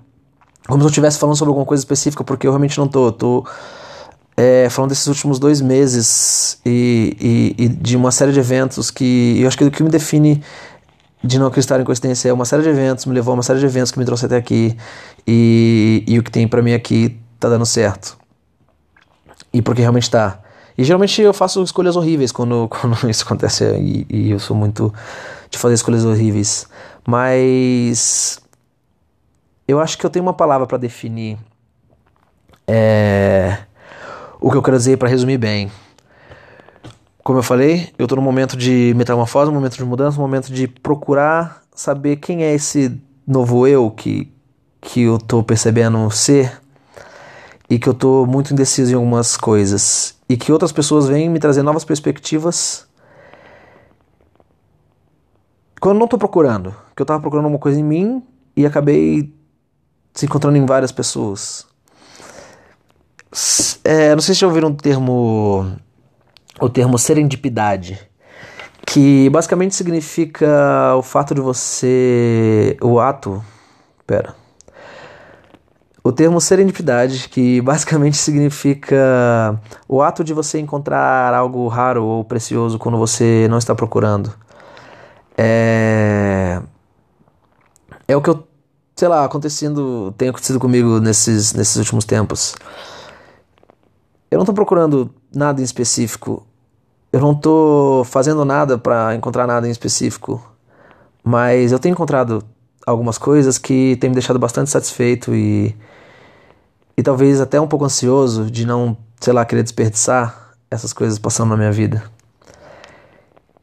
como 0.66 0.82
se 0.82 0.84
eu 0.84 0.90
estivesse 0.90 1.18
falando 1.18 1.36
sobre 1.36 1.50
alguma 1.50 1.66
coisa 1.66 1.80
específica, 1.80 2.22
porque 2.22 2.46
eu 2.46 2.50
realmente 2.50 2.76
não 2.76 2.86
tô, 2.86 3.06
eu 3.06 3.12
tô 3.12 3.46
é, 4.40 4.70
falando 4.70 4.88
desses 4.88 5.06
últimos 5.06 5.38
dois 5.38 5.60
meses 5.60 6.58
e, 6.64 7.54
e, 7.58 7.64
e, 7.64 7.68
de 7.68 7.94
uma 7.94 8.10
série 8.10 8.32
de 8.32 8.40
eventos 8.40 8.90
que 8.90 9.36
eu 9.38 9.46
acho 9.46 9.58
que 9.58 9.64
o 9.64 9.70
que 9.70 9.82
me 9.82 9.90
define 9.90 10.42
de 11.22 11.38
não 11.38 11.46
acreditar 11.46 11.78
em 11.78 11.84
coincidência 11.84 12.30
é 12.30 12.32
uma 12.32 12.46
série 12.46 12.62
de 12.62 12.70
eventos, 12.70 13.04
me 13.04 13.12
levou 13.12 13.32
a 13.32 13.34
uma 13.34 13.42
série 13.42 13.58
de 13.60 13.66
eventos 13.66 13.92
que 13.92 13.98
me 13.98 14.04
trouxe 14.06 14.24
até 14.24 14.38
aqui 14.38 14.74
e, 15.26 16.02
e 16.08 16.18
o 16.18 16.22
que 16.22 16.30
tem 16.30 16.48
para 16.48 16.62
mim 16.62 16.72
aqui 16.72 17.20
tá 17.38 17.50
dando 17.50 17.66
certo. 17.66 18.16
E 19.52 19.60
porque 19.60 19.82
realmente 19.82 20.10
tá. 20.10 20.40
E 20.78 20.84
geralmente 20.84 21.20
eu 21.20 21.34
faço 21.34 21.62
escolhas 21.62 21.94
horríveis 21.94 22.32
quando, 22.32 22.66
quando 22.72 23.10
isso 23.10 23.24
acontece 23.24 23.64
e, 23.76 24.06
e 24.08 24.30
eu 24.30 24.38
sou 24.38 24.56
muito 24.56 24.90
de 25.50 25.58
fazer 25.58 25.74
escolhas 25.74 26.06
horríveis. 26.06 26.66
Mas 27.06 28.40
eu 29.68 29.78
acho 29.78 29.98
que 29.98 30.06
eu 30.06 30.08
tenho 30.08 30.24
uma 30.24 30.32
palavra 30.32 30.66
para 30.66 30.78
definir. 30.78 31.36
É 32.66 33.68
o 34.40 34.50
que 34.50 34.56
eu 34.56 34.62
quero 34.62 34.76
dizer 34.76 34.96
para 34.96 35.08
resumir 35.08 35.38
bem. 35.38 35.70
Como 37.22 37.38
eu 37.38 37.42
falei, 37.42 37.92
eu 37.98 38.04
estou 38.04 38.16
num 38.16 38.22
momento 38.22 38.56
de 38.56 38.94
metamorfose, 38.96 39.50
um 39.50 39.54
momento 39.54 39.76
de 39.76 39.84
mudança, 39.84 40.18
um 40.18 40.22
momento 40.22 40.52
de 40.52 40.66
procurar 40.66 41.62
saber 41.74 42.16
quem 42.16 42.42
é 42.42 42.54
esse 42.54 43.00
novo 43.26 43.66
eu 43.66 43.90
que, 43.90 44.32
que 44.80 45.02
eu 45.02 45.18
tô 45.18 45.42
percebendo 45.42 46.10
ser 46.10 46.60
e 47.68 47.78
que 47.78 47.88
eu 47.88 47.94
tô 47.94 48.26
muito 48.26 48.52
indeciso 48.52 48.92
em 48.92 48.94
algumas 48.94 49.36
coisas 49.36 50.16
e 50.28 50.36
que 50.36 50.50
outras 50.50 50.72
pessoas 50.72 51.06
vêm 51.06 51.28
me 51.28 51.38
trazer 51.38 51.62
novas 51.62 51.84
perspectivas 51.84 52.88
quando 55.78 55.96
eu 55.96 56.00
não 56.00 56.08
tô 56.08 56.18
procurando, 56.18 56.74
que 56.94 57.00
eu 57.00 57.06
tava 57.06 57.20
procurando 57.20 57.46
uma 57.46 57.58
coisa 57.58 57.80
em 57.80 57.84
mim 57.84 58.22
e 58.54 58.66
acabei 58.66 59.34
se 60.12 60.26
encontrando 60.26 60.58
em 60.58 60.66
várias 60.66 60.92
pessoas. 60.92 61.69
É, 63.84 64.14
não 64.14 64.20
sei 64.20 64.34
se 64.34 64.40
já 64.40 64.46
ouviram 64.46 64.70
o 64.70 64.74
termo 64.74 65.76
o 66.60 66.68
termo 66.68 66.98
serendipidade, 66.98 67.98
que 68.86 69.30
basicamente 69.30 69.74
significa 69.74 70.94
o 70.96 71.02
fato 71.02 71.34
de 71.34 71.40
você 71.40 72.76
o 72.82 72.98
ato, 73.00 73.42
pera. 74.06 74.34
O 76.02 76.12
termo 76.12 76.40
serendipidade, 76.40 77.28
que 77.28 77.60
basicamente 77.62 78.16
significa 78.16 79.60
o 79.88 80.02
ato 80.02 80.24
de 80.24 80.34
você 80.34 80.58
encontrar 80.58 81.32
algo 81.34 81.68
raro 81.68 82.04
ou 82.04 82.24
precioso 82.24 82.78
quando 82.78 82.98
você 82.98 83.46
não 83.48 83.58
está 83.58 83.74
procurando. 83.74 84.32
É 85.36 86.60
é 88.08 88.16
o 88.16 88.20
que 88.20 88.28
eu, 88.28 88.44
sei 88.96 89.06
lá, 89.08 89.24
acontecendo, 89.24 90.12
tem 90.18 90.28
acontecido 90.30 90.58
comigo 90.58 90.98
nesses 91.00 91.52
nesses 91.52 91.76
últimos 91.76 92.04
tempos. 92.04 92.56
Eu 94.30 94.36
não 94.36 94.42
estou 94.42 94.54
procurando 94.54 95.12
nada 95.34 95.60
em 95.60 95.64
específico. 95.64 96.46
Eu 97.12 97.20
não 97.20 97.32
estou 97.32 98.04
fazendo 98.04 98.44
nada 98.44 98.78
para 98.78 99.14
encontrar 99.14 99.46
nada 99.46 99.66
em 99.66 99.70
específico. 99.70 100.42
Mas 101.24 101.72
eu 101.72 101.78
tenho 101.78 101.92
encontrado 101.92 102.44
algumas 102.86 103.18
coisas 103.18 103.58
que 103.58 103.96
têm 104.00 104.10
me 104.10 104.14
deixado 104.14 104.38
bastante 104.38 104.70
satisfeito 104.70 105.34
e 105.34 105.74
e 106.96 107.02
talvez 107.02 107.40
até 107.40 107.58
um 107.58 107.66
pouco 107.66 107.86
ansioso 107.86 108.50
de 108.50 108.66
não, 108.66 108.94
sei 109.18 109.32
lá, 109.32 109.42
querer 109.44 109.62
desperdiçar 109.62 110.54
essas 110.70 110.92
coisas 110.92 111.18
passando 111.18 111.48
na 111.48 111.56
minha 111.56 111.72
vida. 111.72 112.02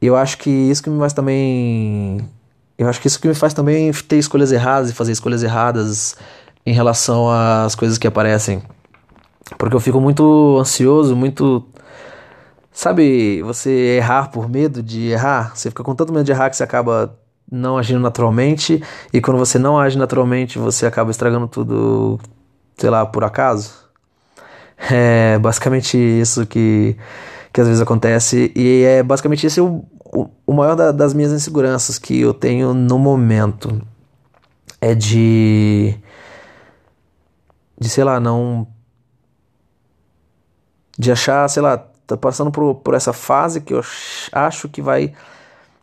E 0.02 0.06
eu 0.06 0.16
acho 0.16 0.38
que 0.38 0.50
isso 0.50 0.82
que 0.82 0.90
me 0.90 0.98
faz 0.98 1.12
também 1.12 2.28
eu 2.76 2.88
acho 2.88 3.00
que 3.00 3.08
isso 3.08 3.20
que 3.20 3.26
me 3.26 3.34
faz 3.34 3.54
também 3.54 3.92
ter 3.92 4.18
escolhas 4.18 4.52
erradas 4.52 4.90
e 4.90 4.92
fazer 4.92 5.12
escolhas 5.12 5.42
erradas 5.42 6.16
em 6.64 6.72
relação 6.72 7.28
às 7.30 7.74
coisas 7.74 7.98
que 7.98 8.06
aparecem. 8.06 8.62
Porque 9.56 9.74
eu 9.74 9.80
fico 9.80 10.00
muito 10.00 10.58
ansioso, 10.60 11.16
muito. 11.16 11.66
Sabe, 12.70 13.42
você 13.42 13.96
errar 13.96 14.30
por 14.30 14.48
medo 14.48 14.82
de 14.82 15.08
errar? 15.08 15.56
Você 15.56 15.70
fica 15.70 15.82
com 15.82 15.94
tanto 15.94 16.12
medo 16.12 16.24
de 16.24 16.32
errar 16.32 16.50
que 16.50 16.56
você 16.56 16.62
acaba 16.62 17.18
não 17.50 17.78
agindo 17.78 18.00
naturalmente. 18.00 18.82
E 19.12 19.20
quando 19.20 19.38
você 19.38 19.58
não 19.58 19.78
age 19.78 19.98
naturalmente, 19.98 20.58
você 20.58 20.86
acaba 20.86 21.10
estragando 21.10 21.48
tudo, 21.48 22.20
sei 22.76 22.90
lá, 22.90 23.04
por 23.06 23.24
acaso. 23.24 23.88
É 24.90 25.38
basicamente 25.38 25.96
isso 25.96 26.46
que, 26.46 26.96
que 27.52 27.60
às 27.60 27.66
vezes 27.66 27.82
acontece. 27.82 28.52
E 28.54 28.84
é 28.84 29.02
basicamente 29.02 29.46
esse 29.46 29.60
o, 29.60 29.84
o, 30.46 30.52
maior 30.52 30.76
da, 30.76 30.92
das 30.92 31.12
minhas 31.12 31.32
inseguranças 31.32 31.98
que 31.98 32.20
eu 32.20 32.32
tenho 32.32 32.74
no 32.74 32.98
momento. 32.98 33.80
É 34.80 34.94
de. 34.94 35.96
De, 37.80 37.88
sei 37.88 38.04
lá, 38.04 38.20
não 38.20 38.66
de 40.98 41.12
achar, 41.12 41.48
sei 41.48 41.62
lá, 41.62 41.78
tá 42.06 42.16
passando 42.16 42.50
por, 42.50 42.74
por 42.76 42.94
essa 42.94 43.12
fase 43.12 43.60
que 43.60 43.72
eu 43.72 43.82
acho 44.32 44.68
que 44.68 44.82
vai, 44.82 45.12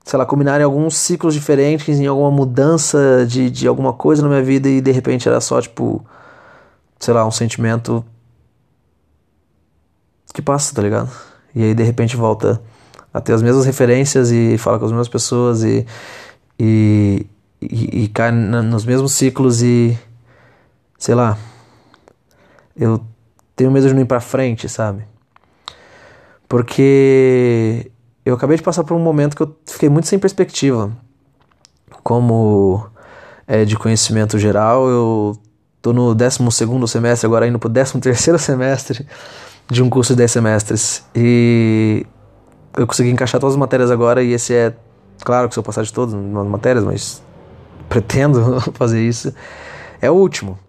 sei 0.03 0.19
lá, 0.19 0.25
combinar 0.25 0.59
em 0.59 0.63
alguns 0.63 0.97
ciclos 0.97 1.33
diferentes, 1.33 1.99
em 1.99 2.07
alguma 2.07 2.31
mudança 2.31 3.25
de, 3.27 3.49
de 3.49 3.67
alguma 3.67 3.93
coisa 3.93 4.23
na 4.23 4.29
minha 4.29 4.43
vida 4.43 4.67
e 4.67 4.81
de 4.81 4.91
repente 4.91 5.29
era 5.29 5.39
só, 5.39 5.61
tipo, 5.61 6.05
sei 6.99 7.13
lá, 7.13 7.25
um 7.25 7.31
sentimento 7.31 8.03
que 10.33 10.41
passa, 10.41 10.75
tá 10.75 10.81
ligado? 10.81 11.09
E 11.53 11.63
aí 11.63 11.73
de 11.73 11.83
repente 11.83 12.17
volta 12.17 12.61
a 13.13 13.21
ter 13.21 13.31
as 13.31 13.41
mesmas 13.41 13.65
referências 13.65 14.31
e 14.31 14.57
fala 14.57 14.77
com 14.77 14.85
as 14.85 14.91
mesmas 14.91 15.07
pessoas 15.07 15.63
e, 15.63 15.85
e, 16.59 17.25
e, 17.61 18.03
e 18.03 18.07
cai 18.09 18.31
nos 18.31 18.83
mesmos 18.83 19.13
ciclos 19.13 19.61
e, 19.61 19.97
sei 20.97 21.15
lá, 21.15 21.37
eu 22.75 22.99
tenho 23.55 23.71
medo 23.71 23.87
de 23.87 23.93
não 23.93 24.01
ir 24.01 24.05
pra 24.05 24.19
frente, 24.19 24.67
sabe? 24.67 25.05
Porque 26.47 27.91
eu 28.25 28.35
acabei 28.35 28.57
de 28.57 28.63
passar 28.63 28.83
por 28.83 28.95
um 28.95 28.99
momento 28.99 29.35
que 29.35 29.43
eu 29.43 29.55
fiquei 29.65 29.89
muito 29.89 30.07
sem 30.07 30.19
perspectiva. 30.19 30.91
Como 32.03 32.87
é, 33.47 33.65
de 33.65 33.77
conhecimento 33.77 34.37
geral, 34.37 34.87
eu 34.89 35.37
tô 35.81 35.93
no 35.93 36.13
12 36.13 36.39
semestre, 36.87 37.25
agora 37.25 37.47
indo 37.47 37.59
pro 37.59 37.69
13 37.69 37.99
semestre 38.39 39.07
de 39.69 39.81
um 39.81 39.89
curso 39.89 40.13
de 40.13 40.17
10 40.17 40.31
semestres. 40.31 41.05
E 41.15 42.05
eu 42.77 42.85
consegui 42.85 43.09
encaixar 43.09 43.39
todas 43.39 43.53
as 43.53 43.59
matérias 43.59 43.89
agora, 43.89 44.23
e 44.23 44.33
esse 44.33 44.53
é, 44.53 44.73
claro 45.23 45.47
que 45.47 45.53
se 45.53 45.59
eu 45.59 45.63
passar 45.63 45.83
de 45.83 45.93
todas 45.93 46.13
as 46.13 46.47
matérias, 46.47 46.83
mas 46.83 47.23
pretendo 47.89 48.59
fazer 48.73 49.01
isso. 49.01 49.33
É 50.01 50.09
o 50.09 50.13
último. 50.13 50.59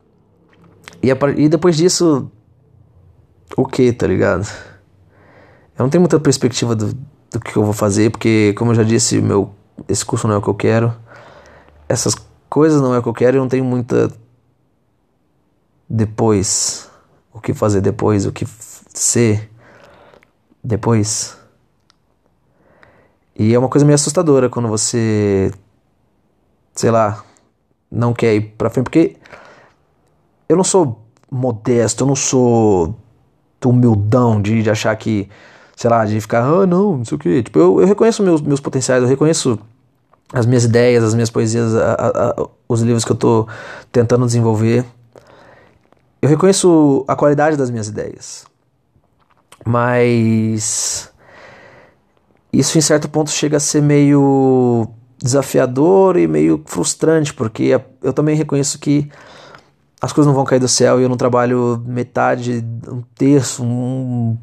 E, 1.02 1.10
e 1.36 1.48
depois 1.48 1.76
disso, 1.76 2.30
o 3.54 3.66
que, 3.66 3.92
tá 3.92 4.06
ligado? 4.06 4.46
Eu 5.78 5.82
não 5.82 5.90
tenho 5.90 6.00
muita 6.00 6.18
perspectiva 6.18 6.74
do, 6.74 6.94
do 7.30 7.40
que 7.40 7.56
eu 7.56 7.64
vou 7.64 7.74
fazer, 7.74 8.10
porque, 8.10 8.54
como 8.56 8.70
eu 8.70 8.74
já 8.76 8.82
disse, 8.82 9.20
meu, 9.20 9.54
esse 9.88 10.04
curso 10.04 10.26
não 10.26 10.34
é 10.34 10.38
o 10.38 10.42
que 10.42 10.48
eu 10.48 10.54
quero. 10.54 10.94
Essas 11.88 12.14
coisas 12.48 12.80
não 12.80 12.94
é 12.94 12.98
o 12.98 13.02
que 13.02 13.08
eu 13.08 13.14
quero, 13.14 13.36
eu 13.36 13.40
não 13.42 13.48
tenho 13.48 13.64
muita. 13.64 14.10
Depois. 15.88 16.90
O 17.32 17.40
que 17.40 17.52
fazer 17.52 17.82
depois, 17.82 18.24
o 18.24 18.32
que 18.32 18.46
ser 18.94 19.50
depois. 20.64 21.36
E 23.38 23.52
é 23.54 23.58
uma 23.58 23.68
coisa 23.68 23.84
meio 23.84 23.94
assustadora 23.94 24.48
quando 24.48 24.68
você. 24.68 25.52
Sei 26.74 26.90
lá. 26.90 27.22
Não 27.90 28.14
quer 28.14 28.34
ir 28.34 28.54
pra 28.56 28.70
frente, 28.70 28.84
porque. 28.84 29.16
Eu 30.48 30.56
não 30.56 30.64
sou 30.64 31.04
modesto, 31.30 32.04
eu 32.04 32.06
não 32.06 32.16
sou 32.16 32.96
humildão 33.66 34.40
de, 34.40 34.62
de 34.62 34.70
achar 34.70 34.94
que, 34.96 35.28
sei 35.74 35.90
lá, 35.90 36.04
de 36.04 36.20
ficar, 36.20 36.42
ah, 36.42 36.66
não, 36.66 36.98
não 36.98 37.04
sei 37.04 37.16
o 37.16 37.18
que. 37.18 37.42
Tipo, 37.42 37.58
eu, 37.58 37.80
eu 37.80 37.86
reconheço 37.86 38.22
meus, 38.22 38.40
meus 38.40 38.60
potenciais, 38.60 39.02
eu 39.02 39.08
reconheço 39.08 39.58
as 40.32 40.46
minhas 40.46 40.64
ideias, 40.64 41.04
as 41.04 41.14
minhas 41.14 41.30
poesias, 41.30 41.74
a, 41.74 41.92
a, 41.94 42.30
a, 42.30 42.48
os 42.68 42.80
livros 42.80 43.04
que 43.04 43.12
eu 43.12 43.16
tô 43.16 43.46
tentando 43.92 44.26
desenvolver. 44.26 44.84
Eu 46.20 46.28
reconheço 46.28 47.04
a 47.06 47.14
qualidade 47.14 47.56
das 47.56 47.70
minhas 47.70 47.88
ideias. 47.88 48.44
Mas 49.64 51.10
isso 52.52 52.78
em 52.78 52.80
certo 52.80 53.08
ponto 53.08 53.30
chega 53.30 53.56
a 53.56 53.60
ser 53.60 53.82
meio 53.82 54.88
desafiador 55.18 56.16
e 56.16 56.26
meio 56.26 56.62
frustrante, 56.66 57.32
porque 57.32 57.80
eu 58.02 58.12
também 58.12 58.36
reconheço 58.36 58.78
que 58.78 59.10
as 60.06 60.12
coisas 60.12 60.28
não 60.28 60.34
vão 60.34 60.44
cair 60.44 60.60
do 60.60 60.68
céu 60.68 61.00
e 61.00 61.02
eu 61.02 61.08
não 61.08 61.16
trabalho 61.16 61.82
metade, 61.84 62.64
um 62.86 63.02
terço, 63.16 63.64
um 63.64 64.38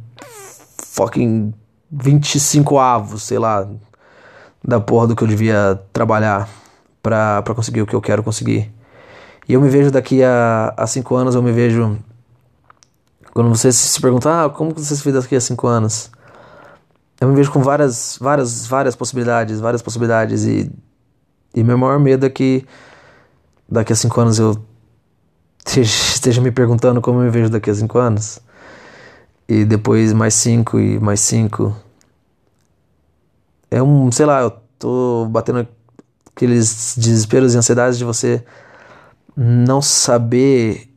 fucking 0.77 1.53
25 1.89 2.77
avos, 2.77 3.23
sei 3.23 3.39
lá, 3.39 3.65
da 4.61 4.81
porra 4.81 5.07
do 5.07 5.15
que 5.15 5.23
eu 5.23 5.27
devia 5.27 5.79
trabalhar 5.93 6.49
pra 7.01 7.41
conseguir 7.55 7.81
o 7.81 7.87
que 7.87 7.95
eu 7.95 8.01
quero 8.01 8.21
conseguir. 8.21 8.73
E 9.47 9.53
eu 9.53 9.61
me 9.61 9.69
vejo 9.69 9.89
daqui 9.89 10.21
a, 10.21 10.73
a 10.75 10.85
cinco 10.85 11.15
anos, 11.15 11.33
eu 11.33 11.41
me 11.41 11.53
vejo. 11.53 11.97
Quando 13.33 13.47
você 13.47 13.71
se 13.71 14.01
pergunta, 14.01 14.45
ah, 14.45 14.49
como 14.49 14.71
você 14.71 14.93
se 14.93 15.03
vê 15.03 15.13
daqui 15.13 15.35
a 15.35 15.41
cinco 15.41 15.65
anos? 15.65 16.11
Eu 17.21 17.29
me 17.29 17.35
vejo 17.35 17.51
com 17.53 17.61
várias, 17.61 18.17
várias, 18.19 18.67
várias 18.67 18.97
possibilidades, 18.97 19.61
várias 19.61 19.81
possibilidades. 19.81 20.43
E, 20.43 20.69
e 21.55 21.63
meu 21.63 21.77
maior 21.77 21.99
medo 21.99 22.25
é 22.25 22.29
que 22.29 22.65
daqui 23.67 23.93
a 23.93 23.95
cinco 23.95 24.19
anos 24.19 24.39
eu 24.39 24.61
esteja 25.65 26.41
me 26.41 26.51
perguntando 26.51 27.01
como 27.01 27.19
eu 27.19 27.25
me 27.25 27.29
vejo 27.29 27.49
daqui 27.49 27.69
a 27.69 27.73
cinco 27.73 27.97
anos. 27.97 28.39
E 29.47 29.65
depois 29.65 30.13
mais 30.13 30.33
cinco 30.33 30.79
e 30.79 30.99
mais 30.99 31.19
cinco. 31.19 31.75
É 33.69 33.81
um, 33.81 34.11
sei 34.11 34.25
lá, 34.25 34.41
eu 34.41 34.51
tô 34.77 35.27
batendo 35.29 35.67
aqueles 36.35 36.95
desesperos 36.97 37.53
e 37.53 37.57
ansiedades 37.57 37.97
de 37.97 38.05
você 38.05 38.43
não 39.35 39.81
saber 39.81 40.89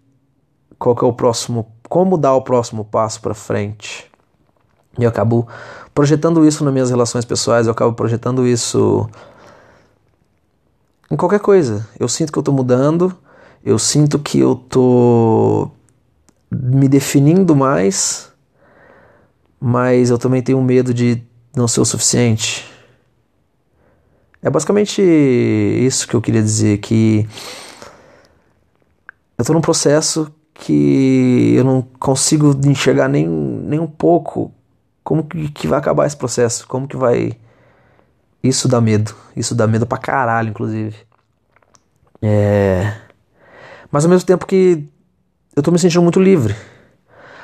qual 0.78 0.94
que 0.94 1.04
é 1.04 1.08
o 1.08 1.12
próximo, 1.12 1.72
como 1.88 2.18
dar 2.18 2.34
o 2.34 2.42
próximo 2.42 2.84
passo 2.84 3.20
para 3.20 3.34
frente. 3.34 4.10
E 4.98 5.04
eu 5.04 5.08
acabo 5.08 5.46
projetando 5.94 6.46
isso 6.46 6.64
nas 6.64 6.72
minhas 6.72 6.90
relações 6.90 7.24
pessoais, 7.24 7.66
eu 7.66 7.72
acabo 7.72 7.94
projetando 7.94 8.46
isso 8.46 9.08
em 11.10 11.16
qualquer 11.16 11.40
coisa. 11.40 11.86
Eu 11.98 12.08
sinto 12.08 12.32
que 12.32 12.38
eu 12.38 12.42
tô 12.42 12.52
mudando, 12.52 13.16
eu 13.66 13.80
sinto 13.80 14.16
que 14.16 14.38
eu 14.38 14.54
tô 14.54 15.68
me 16.48 16.88
definindo 16.88 17.56
mais, 17.56 18.32
mas 19.60 20.08
eu 20.08 20.16
também 20.16 20.40
tenho 20.40 20.62
medo 20.62 20.94
de 20.94 21.20
não 21.54 21.66
ser 21.66 21.80
o 21.80 21.84
suficiente. 21.84 22.64
É 24.40 24.48
basicamente 24.48 25.02
isso 25.02 26.06
que 26.06 26.14
eu 26.14 26.22
queria 26.22 26.40
dizer 26.40 26.78
que 26.78 27.28
eu 29.36 29.44
tô 29.44 29.52
num 29.52 29.60
processo 29.60 30.32
que 30.54 31.54
eu 31.56 31.64
não 31.64 31.82
consigo 31.98 32.56
enxergar 32.66 33.08
nem, 33.08 33.26
nem 33.26 33.80
um 33.80 33.88
pouco 33.88 34.54
como 35.02 35.24
que, 35.24 35.48
que 35.50 35.66
vai 35.66 35.80
acabar 35.80 36.06
esse 36.06 36.16
processo, 36.16 36.68
como 36.68 36.86
que 36.86 36.96
vai. 36.96 37.36
Isso 38.44 38.68
dá 38.68 38.80
medo, 38.80 39.12
isso 39.34 39.56
dá 39.56 39.66
medo 39.66 39.88
pra 39.88 39.98
caralho, 39.98 40.50
inclusive. 40.50 40.96
É. 42.22 43.05
Mas 43.90 44.04
ao 44.04 44.10
mesmo 44.10 44.26
tempo 44.26 44.46
que 44.46 44.88
eu 45.54 45.62
tô 45.62 45.70
me 45.70 45.78
sentindo 45.78 46.02
muito 46.02 46.20
livre. 46.20 46.54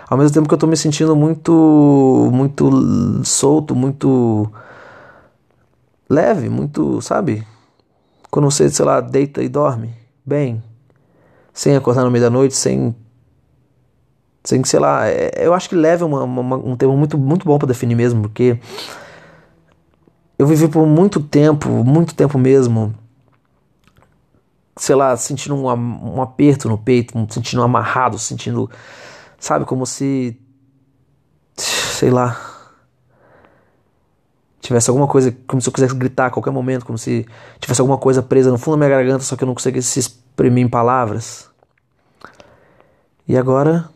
Ao 0.09 0.19
mesmo 0.19 0.35
tempo 0.35 0.47
que 0.47 0.55
eu 0.55 0.59
tô 0.59 0.67
me 0.67 0.77
sentindo 0.77 1.17
muito 1.17 2.29
muito 2.33 3.25
solto, 3.25 3.75
muito 3.75 4.51
leve, 6.09 6.51
muito, 6.51 7.01
sabe? 7.01 7.47
Quando 8.31 8.51
você, 8.51 8.69
sei 8.69 8.85
lá, 8.85 9.01
deita 9.01 9.43
e 9.43 9.49
dorme 9.49 9.95
bem, 10.25 10.63
sem 11.55 11.75
acordar 11.75 12.05
no 12.05 12.11
meio 12.11 12.25
da 12.25 12.31
noite, 12.31 12.55
sem 12.55 12.95
sem 14.45 14.63
sei 14.65 14.81
lá, 14.81 15.07
é, 15.09 15.31
eu 15.37 15.55
acho 15.55 15.69
que 15.69 15.75
leve 15.75 16.03
é 16.03 16.07
uma, 16.07 16.25
uma, 16.25 16.57
um 16.57 16.77
termo 16.77 16.97
muito 16.97 17.17
muito 17.17 17.47
bom 17.47 17.59
para 17.59 17.69
definir 17.69 17.95
mesmo, 17.95 18.23
porque 18.23 18.59
eu 20.39 20.47
vivi 20.47 20.69
por 20.69 20.87
muito 20.87 21.21
tempo, 21.21 21.69
muito 21.85 22.15
tempo 22.15 22.37
mesmo, 22.39 22.93
sei 24.77 24.95
lá, 24.95 25.17
sentindo 25.17 25.55
um, 25.55 25.67
um 26.17 26.23
aperto 26.23 26.69
no 26.69 26.79
peito, 26.79 27.15
sentindo 27.31 27.63
amarrado, 27.63 28.19
sentindo, 28.19 28.71
sabe, 29.39 29.65
como 29.65 29.87
se, 29.87 30.39
sei 31.57 32.11
lá, 32.11 32.53
tivesse 34.61 34.89
alguma 34.89 35.07
coisa, 35.07 35.37
como 35.47 35.61
se 35.61 35.69
eu 35.69 35.73
quisesse 35.73 35.95
gritar 35.95 36.27
a 36.27 36.31
qualquer 36.31 36.53
momento, 36.53 36.87
como 36.87 36.97
se 36.97 37.27
tivesse 37.59 37.81
alguma 37.81 37.99
coisa 37.99 38.23
presa 38.23 38.51
no 38.51 38.59
fundo 38.59 38.75
da 38.75 38.87
minha 38.87 38.97
garganta, 38.97 39.25
só 39.25 39.37
que 39.37 39.45
eu 39.45 39.47
não 39.47 39.55
conseguisse 39.55 39.99
exprimir 39.99 40.65
em 40.65 40.69
palavras. 40.69 41.51
E 43.27 43.37
agora 43.37 43.89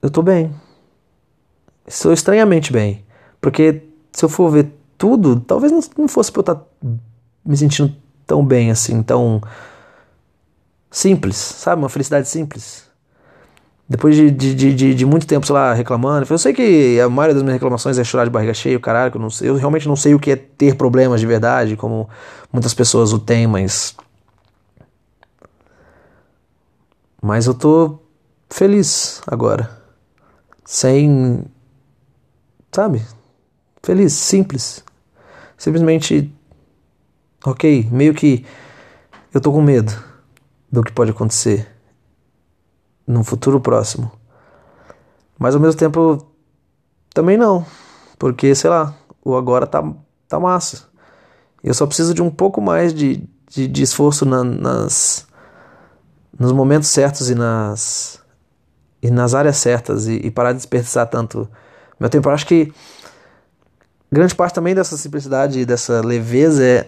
eu 0.00 0.10
tô 0.10 0.22
bem. 0.22 0.54
Estou 1.86 2.12
estranhamente 2.12 2.72
bem. 2.72 3.04
Porque 3.40 3.82
se 4.12 4.24
eu 4.24 4.28
for 4.28 4.50
ver 4.50 4.72
tudo, 4.96 5.40
talvez 5.40 5.72
não 5.96 6.08
fosse 6.08 6.30
pra 6.30 6.40
eu 6.40 6.42
estar 6.42 6.54
tá 6.54 6.66
me 7.44 7.56
sentindo 7.56 8.01
tão 8.32 8.42
bem 8.42 8.70
assim, 8.70 9.02
tão 9.02 9.42
simples, 10.90 11.36
sabe? 11.36 11.82
Uma 11.82 11.90
felicidade 11.90 12.26
simples. 12.26 12.84
Depois 13.86 14.16
de, 14.16 14.30
de, 14.30 14.54
de, 14.54 14.94
de, 14.94 15.04
muito 15.04 15.26
tempo, 15.26 15.44
sei 15.44 15.52
lá, 15.52 15.74
reclamando. 15.74 16.26
Eu 16.30 16.38
sei 16.38 16.54
que 16.54 16.98
a 16.98 17.10
maioria 17.10 17.34
das 17.34 17.42
minhas 17.42 17.56
reclamações 17.56 17.98
é 17.98 18.04
chorar 18.04 18.24
de 18.24 18.30
barriga 18.30 18.54
cheia, 18.54 18.80
caralho, 18.80 19.12
eu, 19.14 19.20
não 19.20 19.28
eu 19.42 19.54
realmente 19.56 19.86
não 19.86 19.96
sei 19.96 20.14
o 20.14 20.18
que 20.18 20.30
é 20.30 20.36
ter 20.36 20.76
problemas 20.76 21.20
de 21.20 21.26
verdade, 21.26 21.76
como 21.76 22.08
muitas 22.50 22.72
pessoas 22.72 23.12
o 23.12 23.18
têm, 23.18 23.46
mas. 23.46 23.94
Mas 27.20 27.46
eu 27.46 27.52
tô 27.52 27.98
feliz 28.48 29.20
agora. 29.26 29.70
Sem. 30.64 31.44
Sabe? 32.72 33.02
Feliz, 33.82 34.14
simples. 34.14 34.82
Simplesmente 35.58 36.32
ok, 37.44 37.88
meio 37.90 38.14
que 38.14 38.44
eu 39.32 39.40
tô 39.40 39.52
com 39.52 39.62
medo 39.62 39.92
do 40.70 40.82
que 40.82 40.92
pode 40.92 41.10
acontecer 41.10 41.68
no 43.06 43.24
futuro 43.24 43.60
próximo. 43.60 44.10
Mas 45.38 45.54
ao 45.54 45.60
mesmo 45.60 45.78
tempo 45.78 46.26
também 47.12 47.36
não, 47.36 47.66
porque 48.18 48.54
sei 48.54 48.70
lá, 48.70 48.94
o 49.24 49.36
agora 49.36 49.66
tá, 49.66 49.82
tá 50.28 50.38
massa. 50.38 50.88
Eu 51.62 51.74
só 51.74 51.86
preciso 51.86 52.14
de 52.14 52.22
um 52.22 52.30
pouco 52.30 52.60
mais 52.60 52.94
de, 52.94 53.28
de, 53.48 53.68
de 53.68 53.82
esforço 53.82 54.24
na, 54.24 54.42
nas 54.42 55.26
nos 56.38 56.52
momentos 56.52 56.88
certos 56.88 57.28
e 57.28 57.34
nas 57.34 58.20
e 59.02 59.10
nas 59.10 59.34
áreas 59.34 59.56
certas 59.56 60.06
e, 60.06 60.14
e 60.14 60.30
parar 60.30 60.52
de 60.52 60.58
desperdiçar 60.58 61.08
tanto 61.08 61.48
meu 61.98 62.08
tempo. 62.08 62.28
Eu 62.28 62.32
acho 62.32 62.46
que 62.46 62.72
grande 64.10 64.34
parte 64.34 64.54
também 64.54 64.74
dessa 64.74 64.96
simplicidade 64.96 65.60
e 65.60 65.66
dessa 65.66 66.00
leveza 66.00 66.64
é 66.64 66.86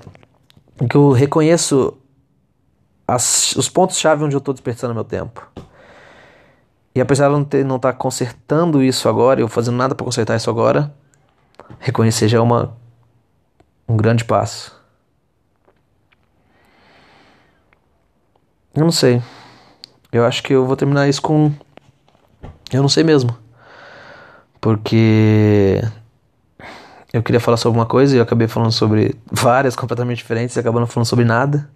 que 0.89 0.97
eu 0.97 1.13
reconheço 1.13 1.97
as, 3.07 3.55
os 3.57 3.69
pontos-chave 3.69 4.25
onde 4.25 4.35
eu 4.35 4.39
estou 4.39 4.53
desperdiçando 4.53 4.95
meu 4.95 5.05
tempo. 5.05 5.47
E 6.95 7.01
apesar 7.01 7.29
de 7.29 7.65
não 7.65 7.77
estar 7.77 7.93
tá 7.93 7.99
consertando 7.99 8.83
isso 8.83 9.09
agora, 9.09 9.41
eu 9.41 9.49
fazendo 9.49 9.77
nada 9.77 9.95
para 9.95 10.05
consertar 10.05 10.37
isso 10.37 10.49
agora, 10.49 10.95
reconhecer 11.81 12.29
já 12.29 12.39
é 12.39 12.41
uma, 12.41 12.77
um 13.89 13.97
grande 13.97 14.25
passo. 14.25 14.81
Eu 18.75 18.83
não 18.85 18.93
sei. 18.93 19.23
Eu 20.11 20.25
acho 20.25 20.43
que 20.43 20.53
eu 20.53 20.67
vou 20.67 20.77
terminar 20.77 21.09
isso 21.09 21.23
com. 21.23 21.53
Eu 22.73 22.83
não 22.83 22.89
sei 22.89 23.05
mesmo. 23.05 23.37
Porque 24.61 25.81
eu 27.15 27.23
queria 27.23 27.39
falar 27.39 27.57
sobre 27.57 27.79
uma 27.79 27.87
coisa 27.87 28.17
e 28.17 28.19
eu 28.19 28.25
acabei 28.25 28.49
falando 28.49 28.73
sobre 28.73 29.15
várias 29.31 29.77
completamente 29.77 30.19
diferentes 30.19 30.57
e 30.57 30.59
acabando 30.59 30.89
falando 30.89 31.07
sobre 31.07 31.25
nada. 31.25 31.71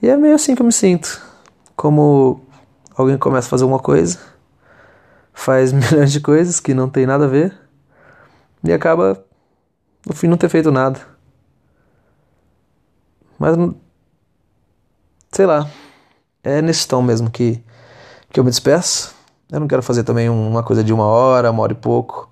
E 0.00 0.08
é 0.08 0.16
meio 0.16 0.36
assim 0.36 0.54
que 0.54 0.62
eu 0.62 0.66
me 0.66 0.72
sinto. 0.72 1.20
Como 1.74 2.46
alguém 2.94 3.18
começa 3.18 3.48
a 3.48 3.50
fazer 3.50 3.64
uma 3.64 3.80
coisa, 3.80 4.20
faz 5.32 5.72
milhões 5.74 6.12
de 6.12 6.20
coisas 6.20 6.60
que 6.60 6.72
não 6.72 6.88
tem 6.88 7.06
nada 7.06 7.24
a 7.24 7.28
ver 7.28 7.58
e 8.62 8.72
acaba 8.72 9.24
no 10.06 10.14
fim 10.14 10.28
não 10.28 10.36
ter 10.36 10.48
feito 10.48 10.70
nada. 10.70 11.00
Mas 13.36 13.56
sei 15.32 15.44
lá, 15.44 15.68
é 16.44 16.62
nesse 16.62 16.86
tom 16.86 17.02
mesmo 17.02 17.28
que, 17.28 17.60
que 18.30 18.38
eu 18.38 18.44
me 18.44 18.50
despeço. 18.50 19.12
Eu 19.50 19.58
não 19.58 19.66
quero 19.66 19.82
fazer 19.82 20.04
também 20.04 20.28
uma 20.28 20.62
coisa 20.62 20.84
de 20.84 20.92
uma 20.92 21.04
hora, 21.04 21.50
uma 21.50 21.64
hora 21.64 21.72
e 21.72 21.76
pouco. 21.76 22.31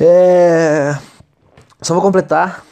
É... 0.00 0.96
Só 1.80 1.94
vou 1.94 2.02
completar 2.02 2.64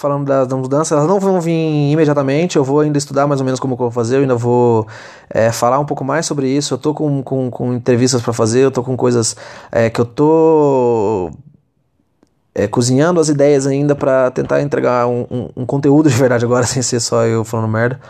falando 0.00 0.26
das, 0.26 0.48
mudanças, 0.48 0.92
elas 0.92 1.06
não 1.06 1.20
vão 1.20 1.42
vir 1.42 1.92
imediatamente, 1.92 2.56
eu 2.56 2.64
vou 2.64 2.80
ainda 2.80 2.96
estudar 2.96 3.26
mais 3.26 3.38
ou 3.38 3.44
menos 3.44 3.60
como 3.60 3.74
eu 3.74 3.76
vou 3.76 3.90
fazer, 3.90 4.16
eu 4.16 4.22
ainda 4.22 4.34
vou 4.34 4.86
é, 5.28 5.52
falar 5.52 5.78
um 5.78 5.84
pouco 5.84 6.02
mais 6.02 6.24
sobre 6.24 6.48
isso, 6.48 6.72
eu 6.72 6.78
tô 6.78 6.94
com, 6.94 7.22
com, 7.22 7.50
com 7.50 7.74
entrevistas 7.74 8.22
para 8.22 8.32
fazer, 8.32 8.60
eu 8.60 8.70
tô 8.70 8.82
com 8.82 8.96
coisas 8.96 9.36
é, 9.70 9.90
que 9.90 10.00
eu 10.00 10.06
tô 10.06 11.30
é, 12.54 12.66
cozinhando 12.66 13.20
as 13.20 13.28
ideias 13.28 13.66
ainda 13.66 13.94
para 13.94 14.30
tentar 14.30 14.62
entregar 14.62 15.06
um, 15.06 15.26
um, 15.30 15.48
um, 15.54 15.66
conteúdo 15.66 16.08
de 16.08 16.16
verdade 16.16 16.46
agora, 16.46 16.64
sem 16.66 16.80
ser 16.80 17.00
só 17.00 17.26
eu 17.26 17.44
falando 17.44 17.68
merda. 17.68 18.00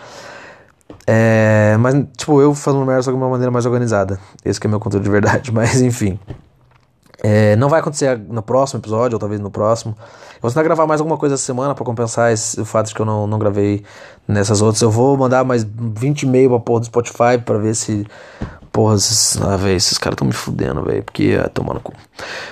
É, 1.06 1.76
mas, 1.80 1.94
tipo, 2.16 2.40
eu 2.40 2.54
falando 2.54 2.86
merda 2.86 3.02
só 3.02 3.10
de 3.10 3.16
uma 3.16 3.28
maneira 3.28 3.50
mais 3.50 3.66
organizada. 3.66 4.20
Esse 4.44 4.60
que 4.60 4.68
é 4.68 4.70
meu 4.70 4.78
conteúdo 4.78 5.02
de 5.02 5.10
verdade, 5.10 5.50
mas 5.52 5.80
enfim. 5.80 6.20
É, 7.22 7.54
não 7.56 7.68
vai 7.68 7.80
acontecer 7.80 8.18
no 8.18 8.42
próximo 8.42 8.80
episódio, 8.80 9.16
ou 9.16 9.20
talvez 9.20 9.40
no 9.40 9.50
próximo. 9.50 9.94
Eu 9.98 10.40
vou 10.42 10.50
tentar 10.50 10.62
gravar 10.62 10.86
mais 10.86 11.00
alguma 11.00 11.18
coisa 11.18 11.34
essa 11.34 11.44
semana 11.44 11.74
para 11.74 11.84
compensar 11.84 12.32
esse, 12.32 12.60
o 12.60 12.64
fato 12.64 12.88
de 12.88 12.94
que 12.94 13.00
eu 13.00 13.06
não, 13.06 13.26
não 13.26 13.38
gravei 13.38 13.84
nessas 14.26 14.62
outras. 14.62 14.80
Eu 14.80 14.90
vou 14.90 15.16
mandar 15.16 15.44
mais 15.44 15.64
20 15.64 16.22
e-mail 16.22 16.48
pra 16.50 16.60
porra 16.60 16.80
do 16.80 16.86
Spotify 16.86 17.38
para 17.44 17.58
ver 17.58 17.74
se. 17.74 18.06
Porra, 18.72 18.94
esses, 18.94 19.36
ah, 19.42 19.56
véio, 19.56 19.76
esses 19.76 19.98
caras 19.98 20.14
estão 20.14 20.26
me 20.26 20.32
fudendo, 20.32 20.82
velho, 20.84 21.02
porque 21.02 21.36
é 21.36 21.48
tomando 21.48 21.80
cu. 21.80 21.92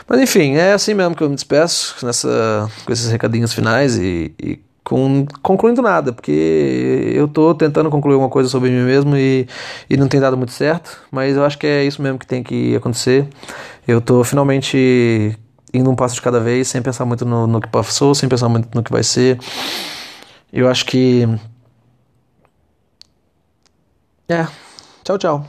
Mas 0.09 0.21
enfim, 0.21 0.57
é 0.57 0.73
assim 0.73 0.93
mesmo 0.93 1.15
que 1.15 1.23
eu 1.23 1.29
me 1.29 1.37
despeço 1.37 2.05
nessa, 2.05 2.69
com 2.85 2.93
esses 2.93 3.09
recadinhos 3.09 3.55
finais 3.55 3.97
e, 3.97 4.35
e 4.37 4.61
com, 4.89 5.27
concluindo 5.43 5.83
nada, 5.83 6.13
porque 6.13 7.13
eu 7.15 7.29
tô 7.29 7.55
tentando 7.55 7.89
concluir 7.89 8.17
uma 8.17 8.29
coisa 8.29 8.49
sobre 8.49 8.71
mim 8.71 8.83
mesmo 8.83 9.17
e, 9.17 9.47
e 9.89 9.97
não 9.97 10.09
tem 10.09 10.19
dado 10.19 10.37
muito 10.37 10.53
certo, 10.53 10.99
mas 11.11 11.37
eu 11.37 11.45
acho 11.45 11.59
que 11.59 11.67
é 11.67 11.85
isso 11.85 12.01
mesmo 12.01 12.19
que 12.19 12.27
tem 12.27 12.43
que 12.43 12.75
acontecer. 12.75 13.29
Eu 13.89 14.03
tô 14.03 14.23
finalmente 14.23 15.35
indo 15.73 15.91
um 15.91 15.97
passo 15.97 16.15
de 16.15 16.21
cada 16.21 16.39
vez, 16.39 16.69
sem 16.69 16.83
pensar 16.83 17.07
muito 17.07 17.25
no, 17.25 17.47
no 17.47 17.59
que 17.59 17.69
passou, 17.69 18.15
sem 18.15 18.29
pensar 18.29 18.47
muito 18.47 18.69
no 18.75 18.83
que 18.83 18.93
vai 18.93 19.03
ser. 19.03 19.39
Eu 20.53 20.69
acho 20.69 20.85
que. 20.85 21.27
É. 24.29 24.47
Tchau, 25.03 25.17
tchau. 25.17 25.47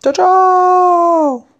Tchau, 0.00 0.12
tchau! 0.12 1.51